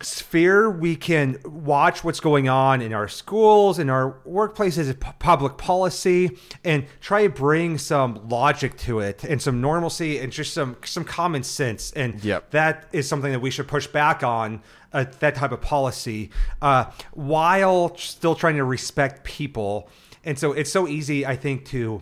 sphere 0.00 0.70
we 0.70 0.94
can 0.94 1.36
watch 1.44 2.04
what's 2.04 2.20
going 2.20 2.48
on 2.48 2.80
in 2.80 2.92
our 2.92 3.08
schools 3.08 3.80
in 3.80 3.90
our 3.90 4.20
workplaces 4.24 4.94
public 5.18 5.56
policy 5.58 6.38
and 6.62 6.86
try 7.00 7.24
to 7.24 7.28
bring 7.28 7.76
some 7.76 8.28
logic 8.28 8.76
to 8.78 9.00
it 9.00 9.24
and 9.24 9.42
some 9.42 9.60
normalcy 9.60 10.18
and 10.20 10.30
just 10.32 10.54
some 10.54 10.76
some 10.84 11.02
common 11.04 11.42
sense 11.42 11.90
and 11.92 12.22
Yep. 12.22 12.50
that 12.52 12.88
is 12.92 13.08
something 13.08 13.32
that 13.32 13.40
we 13.40 13.50
should 13.50 13.66
push 13.66 13.88
back 13.88 14.22
on 14.22 14.62
uh, 14.92 15.04
that 15.18 15.34
type 15.34 15.50
of 15.50 15.60
policy 15.60 16.30
uh, 16.62 16.84
while 17.12 17.96
still 17.96 18.36
trying 18.36 18.56
to 18.56 18.64
respect 18.64 19.24
people 19.24 19.88
and 20.24 20.38
so 20.38 20.52
it's 20.52 20.70
so 20.70 20.86
easy 20.86 21.26
i 21.26 21.34
think 21.34 21.64
to 21.64 22.00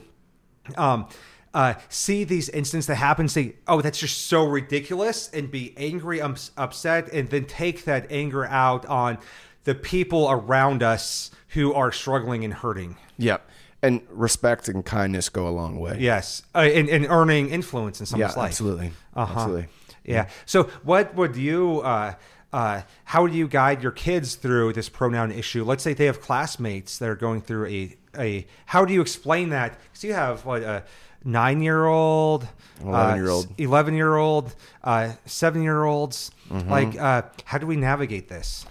um, 0.76 1.08
uh, 1.54 1.74
see 1.88 2.24
these 2.24 2.48
incidents 2.50 2.86
that 2.86 2.96
happen, 2.96 3.28
say, 3.28 3.54
"Oh, 3.66 3.80
that's 3.80 3.98
just 3.98 4.26
so 4.26 4.44
ridiculous," 4.46 5.30
and 5.32 5.50
be 5.50 5.72
angry, 5.76 6.20
um, 6.20 6.36
upset, 6.56 7.12
and 7.12 7.30
then 7.30 7.44
take 7.44 7.84
that 7.84 8.06
anger 8.10 8.44
out 8.44 8.84
on 8.86 9.18
the 9.64 9.74
people 9.74 10.28
around 10.30 10.82
us 10.82 11.30
who 11.48 11.72
are 11.72 11.90
struggling 11.90 12.44
and 12.44 12.54
hurting. 12.54 12.96
Yep. 13.18 13.48
And 13.82 14.02
respect 14.10 14.68
and 14.68 14.84
kindness 14.84 15.28
go 15.28 15.46
a 15.46 15.50
long 15.50 15.78
way. 15.78 15.98
Yes, 16.00 16.42
uh, 16.54 16.58
and, 16.60 16.88
and 16.88 17.06
earning 17.06 17.50
influence 17.50 18.00
in 18.00 18.04
Yeah, 18.04 18.28
someone's 18.28 18.36
life. 18.36 18.48
absolutely. 18.50 18.92
Uh-huh. 19.14 19.32
Absolutely. 19.32 19.66
Yeah. 20.04 20.28
So, 20.44 20.64
what 20.82 21.14
would 21.14 21.36
you? 21.36 21.80
Uh, 21.80 22.14
uh, 22.52 22.82
how 23.04 23.22
would 23.22 23.34
you 23.34 23.48
guide 23.48 23.82
your 23.82 23.92
kids 23.92 24.34
through 24.36 24.72
this 24.72 24.88
pronoun 24.88 25.30
issue? 25.32 25.62
Let's 25.64 25.82
say 25.82 25.92
they 25.94 26.06
have 26.06 26.20
classmates 26.20 26.98
that 26.98 27.08
are 27.08 27.16
going 27.16 27.42
through 27.42 27.66
a 27.66 27.96
a. 28.16 28.46
How 28.66 28.84
do 28.84 28.94
you 28.94 29.00
explain 29.00 29.50
that? 29.50 29.78
Because 29.82 30.04
you 30.04 30.14
have 30.14 30.44
what 30.46 30.62
a 30.62 30.84
nine 31.24 31.62
year 31.62 31.86
old, 31.86 32.46
11-year-old. 32.82 33.48
eleven 33.58 33.94
year 33.94 34.16
old, 34.16 34.54
uh, 34.84 35.12
seven 35.24 35.62
year 35.62 35.84
olds. 35.84 36.30
Mm-hmm. 36.50 36.70
Like, 36.70 36.98
uh, 36.98 37.22
how 37.44 37.58
do 37.58 37.66
we 37.66 37.76
navigate 37.76 38.28
this? 38.28 38.66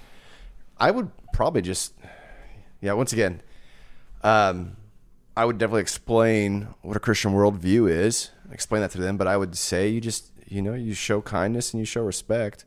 I 0.77 0.91
would 0.91 1.09
probably 1.33 1.61
just, 1.61 1.93
yeah, 2.81 2.93
once 2.93 3.13
again, 3.13 3.41
um, 4.23 4.77
I 5.37 5.45
would 5.45 5.57
definitely 5.57 5.81
explain 5.81 6.67
what 6.81 6.95
a 6.95 6.99
Christian 6.99 7.31
worldview 7.31 7.89
is, 7.89 8.31
explain 8.51 8.81
that 8.81 8.91
to 8.91 8.99
them, 8.99 9.17
but 9.17 9.27
I 9.27 9.37
would 9.37 9.57
say 9.57 9.87
you 9.89 10.01
just, 10.01 10.31
you 10.47 10.61
know, 10.61 10.73
you 10.73 10.93
show 10.93 11.21
kindness 11.21 11.73
and 11.73 11.79
you 11.79 11.85
show 11.85 12.01
respect. 12.01 12.65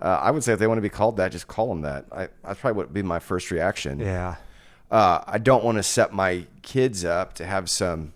Uh, 0.00 0.18
I 0.22 0.30
would 0.30 0.44
say 0.44 0.52
if 0.52 0.60
they 0.60 0.66
want 0.68 0.78
to 0.78 0.82
be 0.82 0.88
called 0.88 1.16
that, 1.16 1.32
just 1.32 1.48
call 1.48 1.68
them 1.68 1.82
that. 1.82 2.06
I, 2.12 2.28
that's 2.44 2.60
probably 2.60 2.76
what 2.76 2.86
would 2.88 2.94
be 2.94 3.02
my 3.02 3.18
first 3.18 3.50
reaction. 3.50 3.98
Yeah. 3.98 4.36
Uh, 4.90 5.22
I 5.26 5.38
don't 5.38 5.64
want 5.64 5.76
to 5.78 5.82
set 5.82 6.12
my 6.12 6.46
kids 6.62 7.04
up 7.04 7.34
to 7.34 7.46
have 7.46 7.68
some 7.68 8.12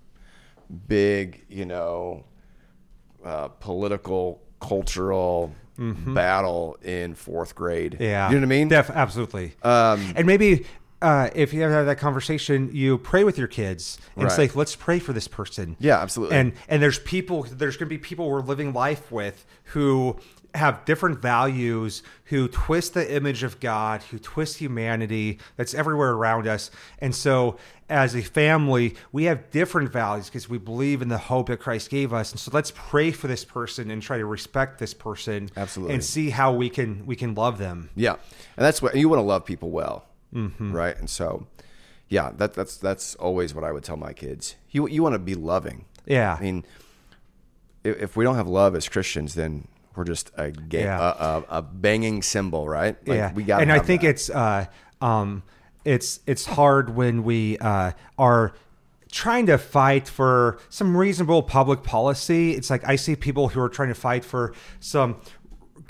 big, 0.89 1.45
you 1.49 1.65
know, 1.65 2.25
uh, 3.25 3.49
political, 3.49 4.41
cultural 4.61 5.55
battle 5.79 6.77
in 6.83 7.15
fourth 7.15 7.55
grade. 7.57 7.93
Mm-hmm. 7.95 8.03
Yeah. 8.03 8.29
You 8.29 8.35
know 8.37 8.41
what 8.43 8.47
I 8.47 8.59
mean? 8.59 8.69
Def- 8.69 8.91
absolutely. 8.91 9.55
Um, 9.63 10.13
and 10.15 10.27
maybe 10.27 10.65
uh, 11.01 11.31
if 11.35 11.53
you 11.53 11.63
ever 11.65 11.75
have 11.75 11.87
that 11.87 11.99
conversation, 11.99 12.71
you 12.73 12.99
pray 12.99 13.25
with 13.25 13.37
your 13.37 13.49
kids 13.49 13.99
and 14.15 14.25
Right. 14.25 14.33
say, 14.33 14.51
"Let's 14.55 14.77
pray 14.77 15.01
for 15.01 15.13
this 15.13 15.27
person." 15.27 15.77
Yeah, 15.81 16.01
absolutely. 16.01 16.37
And 16.37 16.53
and 16.69 16.81
there's 16.81 17.01
people. 17.01 17.43
There's 17.43 17.77
going 17.77 17.89
to 17.89 17.93
be 17.95 17.99
people 17.99 18.29
we're 18.31 18.41
living 18.43 18.73
life 18.73 19.11
with 19.11 19.45
who 19.65 20.17
have 20.55 20.85
different 20.85 21.21
values, 21.23 22.03
who 22.27 22.47
twist 22.49 22.95
the 22.95 23.15
image 23.17 23.43
of 23.43 23.59
God, 23.61 24.03
who 24.05 24.19
twist 24.19 24.59
humanity 24.59 25.39
that's 25.57 25.73
everywhere 25.75 26.11
around 26.13 26.47
us. 26.47 26.71
And 26.99 27.15
so, 27.15 27.57
as 27.89 28.15
a 28.15 28.23
family, 28.23 28.95
we 29.13 29.25
have 29.25 29.51
different 29.51 29.93
values 29.93 30.27
because 30.27 30.49
we 30.49 30.59
believe 30.59 31.01
in 31.03 31.09
the 31.09 31.19
hope 31.19 31.49
that 31.49 31.59
Christ 31.61 31.89
gave 31.91 32.13
us. 32.13 32.31
And 32.33 32.39
so, 32.41 32.51
let's 32.53 32.71
pray 32.75 33.13
for 33.13 33.29
this 33.29 33.45
person 33.45 33.91
and 33.91 34.03
try 34.03 34.19
to 34.19 34.27
respect 34.27 34.79
this 34.79 34.93
person, 34.95 35.51
Absolutely. 35.57 35.95
and 35.95 36.05
see 36.05 36.31
how 36.31 36.53
we 36.53 36.69
can 36.69 37.07
we 37.07 37.17
can 37.17 37.35
love 37.35 37.57
them. 37.59 37.89
Yeah, 37.97 38.17
and 38.57 38.65
that's 38.67 38.83
what 38.83 38.95
you 38.95 39.09
want 39.09 39.19
to 39.21 39.25
love 39.25 39.45
people 39.47 39.71
well, 39.71 40.05
Mm-hmm. 40.35 40.73
right? 40.73 40.97
And 40.99 41.09
so, 41.09 41.47
yeah, 42.09 42.31
that 42.37 42.53
that's 42.53 42.77
that's 42.77 43.15
always 43.15 43.55
what 43.55 43.65
I 43.65 43.73
would 43.73 43.85
tell 43.85 43.97
my 43.97 44.13
kids. 44.13 44.57
You 44.71 44.87
you 44.87 45.03
want 45.03 45.15
to 45.15 45.19
be 45.19 45.35
loving. 45.35 45.87
Yeah. 46.05 46.37
I 46.39 46.43
mean, 46.43 46.65
if, 47.85 48.03
if 48.03 48.17
we 48.17 48.25
don't 48.25 48.37
have 48.37 48.49
love 48.49 48.75
as 48.75 48.89
Christians, 48.89 49.35
then 49.35 49.69
we're 49.97 50.05
just 50.05 50.31
a 50.37 50.51
ga- 50.51 50.81
Yeah. 50.85 50.99
a, 51.01 51.03
a, 51.05 51.45
a 51.59 51.63
banging 51.63 52.23
cymbal, 52.23 52.69
right? 52.69 52.97
Like, 53.07 53.17
yeah, 53.17 53.33
we 53.33 53.43
got. 53.45 53.63
and 53.63 53.73
I 53.73 53.79
think 53.79 54.05
it's 54.05 54.31
uh, 54.31 54.67
um, 55.01 55.43
it's 55.85 56.21
it's 56.27 56.47
hard 56.47 56.95
when 56.95 57.25
we 57.25 57.59
uh, 57.59 57.93
are 58.19 58.53
trying 59.11 59.47
to 59.47 59.59
fight 59.59 60.09
for 60.09 60.59
some 60.71 60.97
reasonable 60.97 61.43
public 61.43 61.83
policy. 61.83 62.53
It's 62.53 62.71
like 62.71 62.87
I 62.89 62.97
see 62.97 63.15
people 63.17 63.49
who 63.49 63.61
are 63.61 63.69
trying 63.69 63.89
to 63.91 63.95
fight 63.95 64.25
for 64.25 64.55
some 64.81 65.17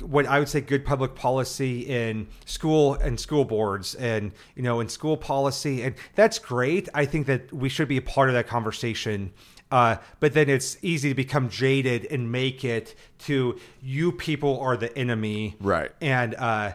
what 0.01 0.27
I 0.27 0.39
would 0.41 0.49
say 0.49 0.61
good 0.61 0.85
public 0.85 1.15
policy 1.15 1.81
in 1.83 2.27
school 2.47 2.95
and 2.95 3.21
school 3.21 3.45
boards 3.45 3.95
and 3.95 4.33
you 4.57 4.63
know 4.63 4.81
in 4.81 4.89
school 4.89 5.17
policy 5.17 5.83
and 5.83 5.95
that's 6.17 6.39
great. 6.41 6.89
I 6.95 7.05
think 7.05 7.27
that 7.29 7.53
we 7.53 7.69
should 7.69 7.87
be 7.89 7.99
a 7.99 8.03
part 8.03 8.29
of 8.29 8.35
that 8.35 8.49
conversation. 8.49 9.33
Uh, 9.73 9.97
but 10.21 10.35
then 10.35 10.51
it's 10.51 10.77
easy 10.83 11.09
to 11.09 11.15
become 11.15 11.49
jaded 11.49 12.07
and 12.11 12.31
make 12.31 12.63
it 12.63 12.95
to 13.21 13.59
you 13.83 14.13
people 14.13 14.61
are 14.61 14.77
the 14.77 14.97
enemy, 14.97 15.57
Right. 15.61 15.91
and 16.03 16.35
uh, 16.35 16.73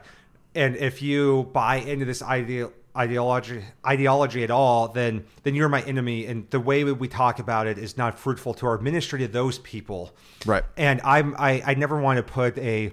and 0.55 0.75
if 0.75 1.01
you 1.03 1.49
buy 1.53 1.75
into 1.75 2.05
this 2.05 2.23
idea 2.23 2.69
ideology 2.97 3.63
ideology 3.85 4.43
at 4.43 4.49
all, 4.49 4.87
then 4.87 5.25
then 5.43 5.53
you're 5.53 5.69
my 5.69 5.83
enemy. 5.83 6.25
And 6.25 6.49
the 6.49 6.59
way 6.59 6.81
that 6.81 6.95
we 6.95 7.07
talk 7.07 7.37
about 7.37 7.67
it 7.67 7.77
is 7.77 7.95
not 7.97 8.17
fruitful 8.17 8.55
to 8.55 8.65
our 8.65 8.79
ministry 8.79 9.19
to 9.19 9.27
those 9.27 9.59
people. 9.59 10.15
Right. 10.47 10.63
And 10.75 10.99
I'm 11.03 11.35
I, 11.37 11.61
I 11.63 11.73
never 11.75 12.01
want 12.01 12.17
to 12.17 12.23
put 12.23 12.57
a 12.57 12.91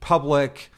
public 0.00 0.70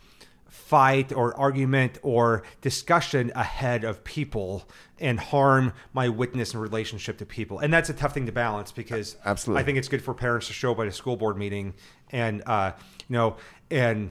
fight 0.68 1.12
or 1.14 1.34
argument 1.38 1.98
or 2.02 2.42
discussion 2.60 3.32
ahead 3.34 3.84
of 3.84 4.04
people 4.04 4.68
and 4.98 5.18
harm 5.18 5.72
my 5.94 6.10
witness 6.10 6.52
and 6.52 6.62
relationship 6.62 7.16
to 7.16 7.24
people. 7.24 7.58
And 7.58 7.72
that's 7.72 7.88
a 7.88 7.94
tough 7.94 8.12
thing 8.12 8.26
to 8.26 8.32
balance 8.32 8.70
because 8.70 9.16
Absolutely. 9.24 9.62
I 9.62 9.64
think 9.64 9.78
it's 9.78 9.88
good 9.88 10.02
for 10.02 10.12
parents 10.12 10.46
to 10.48 10.52
show 10.52 10.72
up 10.72 10.80
at 10.80 10.86
a 10.86 10.92
school 10.92 11.16
board 11.16 11.38
meeting 11.38 11.72
and 12.10 12.42
uh, 12.46 12.72
you 13.08 13.14
know 13.16 13.36
and 13.70 14.10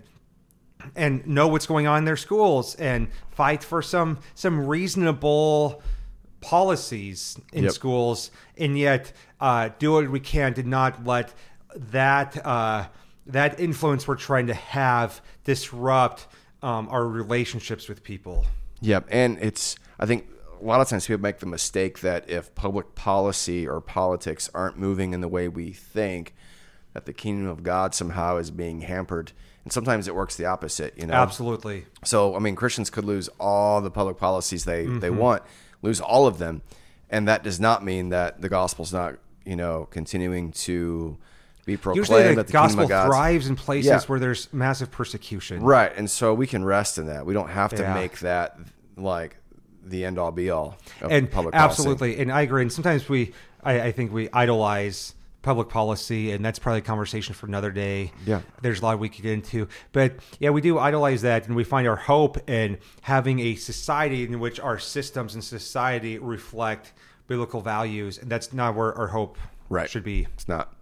and 0.95 1.27
know 1.27 1.47
what's 1.47 1.67
going 1.67 1.85
on 1.85 1.99
in 1.99 2.05
their 2.05 2.17
schools 2.17 2.73
and 2.75 3.09
fight 3.29 3.63
for 3.63 3.83
some 3.83 4.17
some 4.33 4.65
reasonable 4.65 5.83
policies 6.41 7.37
in 7.53 7.65
Yep. 7.65 7.71
schools 7.73 8.31
and 8.57 8.77
yet 8.79 9.11
uh, 9.39 9.69
do 9.77 9.91
what 9.93 10.09
we 10.09 10.19
can 10.19 10.55
to 10.55 10.63
not 10.63 11.05
let 11.05 11.33
that 11.75 12.43
uh, 12.43 12.87
that 13.27 13.59
influence 13.59 14.07
we're 14.07 14.15
trying 14.15 14.47
to 14.47 14.53
have 14.55 15.21
disrupt 15.43 16.25
um, 16.67 16.89
our 16.91 17.07
relationships 17.07 17.87
with 17.87 18.03
people. 18.03 18.45
Yep, 18.81 19.07
and 19.09 19.37
it's 19.39 19.77
I 19.99 20.05
think 20.05 20.27
a 20.59 20.65
lot 20.65 20.81
of 20.81 20.89
times 20.89 21.07
people 21.07 21.21
make 21.21 21.39
the 21.39 21.45
mistake 21.45 22.01
that 22.01 22.29
if 22.29 22.53
public 22.55 22.93
policy 22.93 23.65
or 23.65 23.79
politics 23.79 24.49
aren't 24.53 24.77
moving 24.77 25.13
in 25.13 25.21
the 25.21 25.29
way 25.29 25.47
we 25.47 25.71
think, 25.71 26.35
that 26.93 27.05
the 27.05 27.13
kingdom 27.13 27.47
of 27.47 27.63
God 27.63 27.95
somehow 27.95 28.35
is 28.37 28.51
being 28.51 28.81
hampered. 28.81 29.31
And 29.63 29.71
sometimes 29.71 30.07
it 30.07 30.15
works 30.15 30.35
the 30.35 30.45
opposite, 30.45 30.97
you 30.97 31.05
know. 31.05 31.13
Absolutely. 31.13 31.85
So 32.03 32.35
I 32.35 32.39
mean, 32.39 32.55
Christians 32.55 32.89
could 32.89 33.05
lose 33.05 33.29
all 33.39 33.79
the 33.81 33.91
public 33.91 34.17
policies 34.17 34.65
they 34.65 34.85
they 34.85 35.09
want, 35.09 35.43
lose 35.81 36.01
all 36.01 36.27
of 36.27 36.37
them, 36.37 36.63
and 37.09 37.29
that 37.29 37.43
does 37.43 37.61
not 37.61 37.83
mean 37.83 38.09
that 38.09 38.41
the 38.41 38.49
gospel's 38.49 38.91
not 38.91 39.15
you 39.45 39.55
know 39.55 39.87
continuing 39.89 40.51
to 40.51 41.17
be 41.67 41.77
proclaimed. 41.77 41.97
Usually, 41.97 42.23
the, 42.29 42.35
that 42.35 42.47
the 42.47 42.53
gospel 42.53 42.87
thrives 42.87 43.47
in 43.47 43.55
places 43.55 43.89
Yeah. 43.91 43.99
where 44.07 44.17
there's 44.19 44.51
massive 44.51 44.89
persecution. 44.89 45.61
Right, 45.61 45.91
and 45.95 46.09
so 46.09 46.33
we 46.33 46.47
can 46.47 46.65
rest 46.65 46.97
in 46.97 47.05
that. 47.07 47.25
We 47.27 47.33
don't 47.35 47.49
have 47.49 47.71
to 47.75 47.83
Yeah. 47.83 47.93
make 47.93 48.17
that 48.19 48.57
like 48.95 49.35
the 49.85 50.03
end 50.05 50.17
all 50.17 50.31
be 50.31 50.49
all 50.49 50.77
of 51.01 51.11
and 51.11 51.29
public 51.29 51.53
policy. 51.53 51.69
absolutely, 51.81 52.19
and 52.19 52.31
I 52.31 52.41
agree. 52.41 52.63
And 52.63 52.71
sometimes 52.73 53.07
we, 53.07 53.33
I, 53.63 53.81
I 53.81 53.91
think 53.91 54.11
we 54.11 54.29
idolize 54.33 55.13
public 55.43 55.69
policy, 55.69 56.31
and 56.31 56.43
that's 56.43 56.57
probably 56.59 56.79
a 56.79 56.81
conversation 56.81 57.33
for 57.35 57.45
another 57.45 57.71
day. 57.71 58.11
Yeah. 58.25 58.41
there's 58.61 58.79
a 58.79 58.83
lot 58.83 58.97
we 58.99 59.07
could 59.09 59.23
get 59.23 59.33
into, 59.33 59.67
but 59.91 60.13
yeah, 60.39 60.49
we 60.49 60.61
do 60.61 60.79
idolize 60.79 61.21
that, 61.21 61.47
and 61.47 61.55
we 61.55 61.63
find 61.65 61.87
our 61.87 61.95
hope 61.95 62.49
in 62.49 62.77
having 63.01 63.39
a 63.39 63.55
society 63.55 64.23
in 64.23 64.39
which 64.39 64.59
our 64.59 64.79
systems 64.79 65.35
and 65.35 65.43
society 65.43 66.17
reflect 66.17 66.93
biblical 67.27 67.59
values, 67.61 68.17
and 68.17 68.29
that's 68.29 68.51
not 68.53 68.73
where 68.75 68.97
our 68.97 69.07
hope 69.07 69.37
Right. 69.69 69.89
should 69.89 70.03
be. 70.03 70.27
It's 70.33 70.47
not. 70.47 70.73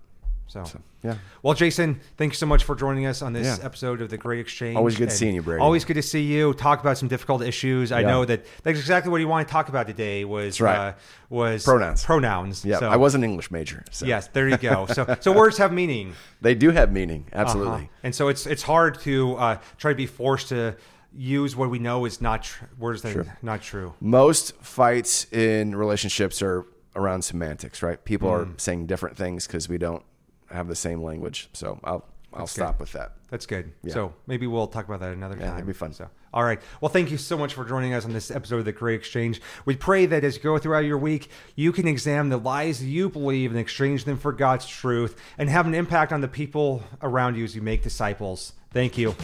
So, 0.47 0.63
yeah. 1.03 1.15
Well, 1.43 1.53
Jason, 1.53 1.99
thank 2.17 2.31
you 2.31 2.35
so 2.37 2.45
much 2.45 2.63
for 2.63 2.75
joining 2.75 3.05
us 3.07 3.21
on 3.21 3.33
this 3.33 3.57
Yeah. 3.59 3.65
episode 3.65 3.99
of 4.01 4.09
the 4.09 4.17
Great 4.17 4.39
Exchange. 4.39 4.77
Always 4.77 4.95
good 4.95 5.09
And 5.09 5.11
seeing 5.11 5.35
you, 5.35 5.41
Brady. 5.41 5.59
Always 5.61 5.83
good 5.83 5.95
to 5.95 6.01
see 6.03 6.21
you. 6.21 6.53
Talk 6.53 6.79
about 6.81 6.97
some 6.97 7.09
difficult 7.09 7.41
issues. 7.41 7.91
I 7.91 8.01
Yeah. 8.01 8.07
know 8.07 8.25
that 8.25 8.45
that's 8.63 8.79
exactly 8.79 9.11
what 9.11 9.19
you 9.21 9.27
want 9.27 9.47
to 9.47 9.51
talk 9.51 9.69
about 9.69 9.87
today. 9.87 10.23
Was 10.23 10.61
right. 10.61 10.89
uh, 10.89 10.93
was 11.29 11.65
Pronouns. 11.65 12.05
Pronouns. 12.05 12.63
Yeah, 12.63 12.77
So, 12.79 12.89
I 12.89 12.95
was 12.95 13.15
an 13.15 13.23
English 13.23 13.49
major. 13.51 13.83
So. 13.91 14.05
Yes, 14.05 14.27
there 14.33 14.47
you 14.47 14.57
go. 14.57 14.85
So 14.93 15.17
so 15.19 15.31
words 15.33 15.57
have 15.57 15.73
meaning. 15.73 16.13
they 16.41 16.55
do 16.55 16.71
have 16.71 16.91
meaning. 16.91 17.25
Uh-huh. 17.33 17.41
Absolutely. 17.41 17.89
And 18.03 18.13
so 18.15 18.27
it's 18.29 18.45
it's 18.45 18.63
hard 18.63 18.99
to 19.01 19.35
uh, 19.35 19.57
try 19.77 19.91
to 19.91 19.95
be 19.97 20.05
forced 20.07 20.49
to 20.49 20.75
use 21.17 21.55
what 21.55 21.69
we 21.69 21.79
know 21.79 22.05
is 22.05 22.21
not 22.21 22.43
tr- 22.43 22.65
words 22.77 23.01
that 23.01 23.15
are 23.15 23.37
not 23.41 23.61
true. 23.61 23.93
Most 23.99 24.53
fights 24.61 25.25
in 25.33 25.75
relationships 25.75 26.41
are 26.41 26.65
around 26.95 27.23
semantics, 27.23 27.81
right? 27.81 28.03
People 28.05 28.29
are 28.29 28.45
Mm. 28.45 28.59
saying 28.61 28.85
different 28.85 29.17
things 29.17 29.47
because 29.47 29.67
we 29.67 29.77
don't 29.77 30.03
have 30.55 30.67
the 30.67 30.75
same 30.75 31.01
language. 31.01 31.49
So 31.53 31.79
I'll 31.83 32.05
I'll 32.33 32.47
stop 32.47 32.79
with 32.79 32.91
that. 32.93 33.13
That's 33.29 33.45
good. 33.45 33.71
So 33.87 34.13
maybe 34.27 34.47
we'll 34.47 34.67
talk 34.67 34.85
about 34.85 34.99
that 34.99 35.13
another 35.13 35.35
time. 35.35 35.55
It'd 35.55 35.67
be 35.67 35.73
fun. 35.73 35.93
So, 35.93 36.09
all 36.33 36.43
right. 36.43 36.59
Well, 36.81 36.89
thank 36.89 37.11
you 37.11 37.17
so 37.17 37.37
much 37.37 37.53
for 37.53 37.65
joining 37.65 37.93
us 37.93 38.05
on 38.05 38.13
this 38.13 38.29
episode 38.29 38.59
of 38.59 38.65
the 38.65 38.71
Great 38.71 38.95
Exchange. 38.95 39.41
We 39.65 39.75
pray 39.75 40.05
that 40.05 40.23
as 40.23 40.35
you 40.35 40.43
go 40.43 40.57
throughout 40.57 40.85
your 40.85 40.97
week, 40.97 41.29
you 41.55 41.71
can 41.71 41.87
examine 41.87 42.29
the 42.29 42.37
lies 42.37 42.83
you 42.83 43.09
believe 43.09 43.51
and 43.51 43.59
exchange 43.59 44.03
them 44.03 44.17
for 44.17 44.31
God's 44.33 44.67
truth 44.67 45.19
and 45.37 45.49
have 45.49 45.65
an 45.65 45.73
impact 45.73 46.11
on 46.11 46.21
the 46.21 46.27
people 46.27 46.83
around 47.01 47.35
you 47.37 47.43
as 47.43 47.55
you 47.55 47.61
make 47.61 47.83
disciples. 47.83 48.53
Thank 48.71 48.97
you. 48.97 49.15